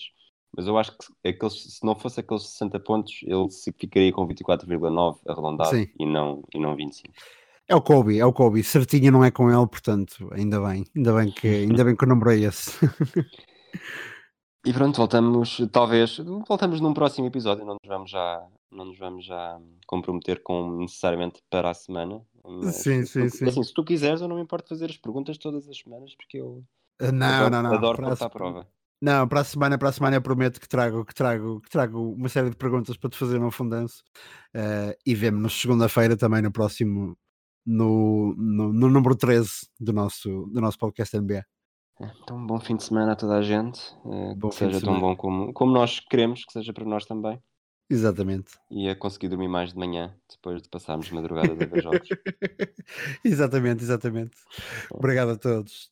mas 0.55 0.67
eu 0.67 0.77
acho 0.77 0.91
que 0.97 1.29
aqueles, 1.29 1.53
se 1.75 1.85
não 1.85 1.95
fosse 1.95 2.19
aqueles 2.19 2.43
60 2.43 2.79
pontos, 2.79 3.19
ele 3.23 3.47
ficaria 3.77 4.11
com 4.11 4.27
24,9 4.27 5.19
arredondado 5.27 5.69
Sim. 5.75 5.87
e 5.99 6.05
não, 6.05 6.43
e 6.53 6.59
não 6.59 6.75
25. 6.75 7.13
É 7.67 7.75
o 7.75 7.81
Kobe, 7.81 8.17
é 8.19 8.25
o 8.25 8.33
Kobe. 8.33 8.63
Certinho 8.63 9.11
não 9.11 9.23
é 9.23 9.29
com 9.29 9.47
ele, 9.49 9.67
portanto, 9.67 10.27
ainda 10.33 10.59
bem. 10.59 10.85
Ainda 10.95 11.13
bem 11.13 11.31
que, 11.31 11.47
ainda 11.47 11.83
bem 11.83 11.95
que 11.95 12.03
eu 12.03 12.07
namorei 12.07 12.43
esse. 12.45 12.71
E 14.65 14.73
pronto, 14.73 14.97
voltamos, 14.97 15.61
talvez, 15.71 16.17
voltamos 16.47 16.81
num 16.81 16.93
próximo 16.93 17.27
episódio, 17.27 17.63
não 17.65 17.75
nos 17.81 17.87
vamos 17.87 18.11
já, 18.11 18.45
não 18.71 18.85
nos 18.85 18.97
vamos 18.97 19.23
já 19.25 19.57
comprometer 19.87 20.43
com 20.43 20.79
necessariamente 20.79 21.41
para 21.49 21.69
a 21.69 21.73
semana. 21.73 22.21
Sim, 22.63 23.05
se 23.05 23.19
tu- 23.21 23.29
sim, 23.29 23.29
sim. 23.29 23.45
Assim, 23.47 23.63
se 23.63 23.73
tu 23.73 23.85
quiseres, 23.85 24.19
eu 24.19 24.27
não 24.27 24.35
me 24.35 24.41
importo 24.41 24.67
fazer 24.67 24.89
as 24.89 24.97
perguntas 24.97 25.37
todas 25.37 25.67
as 25.69 25.77
semanas, 25.77 26.13
porque 26.15 26.39
eu 26.39 26.63
não, 26.99 27.27
adoro, 27.27 27.51
não, 27.51 27.63
não. 27.63 27.73
adoro 27.75 27.97
Para 28.17 28.25
a 28.25 28.29
prova. 28.29 28.67
Não, 29.01 29.27
para 29.27 29.41
a 29.41 29.43
semana, 29.43 29.77
para 29.77 29.89
a 29.89 29.91
semana 29.93 30.17
eu 30.17 30.21
prometo 30.21 30.59
que 30.59 30.67
trago, 30.67 31.05
que 31.05 31.15
trago, 31.15 31.61
que 31.61 31.69
trago 31.69 32.13
uma 32.13 32.27
série 32.27 32.49
de 32.49 32.55
perguntas 32.55 32.97
para 32.97 33.09
te 33.09 33.17
fazer 33.17 33.39
no 33.39 33.49
fundanço. 33.49 34.03
Eh, 34.53 34.97
e 35.05 35.15
vemo-nos 35.15 35.59
segunda-feira 35.59 36.17
também 36.17 36.41
no 36.41 36.51
próximo, 36.51 37.17
no, 37.65 38.35
no, 38.37 38.73
no 38.73 38.89
número 38.89 39.15
13 39.15 39.69
do 39.79 39.93
nosso, 39.93 40.47
do 40.51 40.59
nosso 40.59 40.77
podcast 40.77 41.17
NBA. 41.17 41.45
Então, 42.21 42.37
um 42.37 42.45
bom 42.45 42.59
fim 42.59 42.75
de 42.75 42.83
semana 42.83 43.11
a 43.11 43.15
toda 43.15 43.35
a 43.35 43.41
gente, 43.41 43.81
Bom 44.37 44.49
que 44.49 44.55
seja 44.55 44.79
tão 44.79 44.99
bom 44.99 45.15
como, 45.15 45.51
como 45.53 45.71
nós 45.73 45.99
queremos, 45.99 46.45
que 46.45 46.53
seja 46.53 46.71
para 46.71 46.85
nós 46.85 47.05
também, 47.05 47.41
Exatamente. 47.89 48.53
e 48.71 48.87
a 48.87 48.95
conseguir 48.95 49.27
dormir 49.27 49.49
mais 49.49 49.73
de 49.73 49.77
manhã, 49.77 50.15
depois 50.29 50.61
de 50.61 50.69
passarmos 50.69 51.11
madrugadas 51.11 51.59
a 51.59 51.65
ver 51.65 51.83
jogos. 51.83 52.07
exatamente, 53.25 53.83
exatamente. 53.83 54.37
Obrigado 54.91 55.31
a 55.31 55.37
todos. 55.37 55.91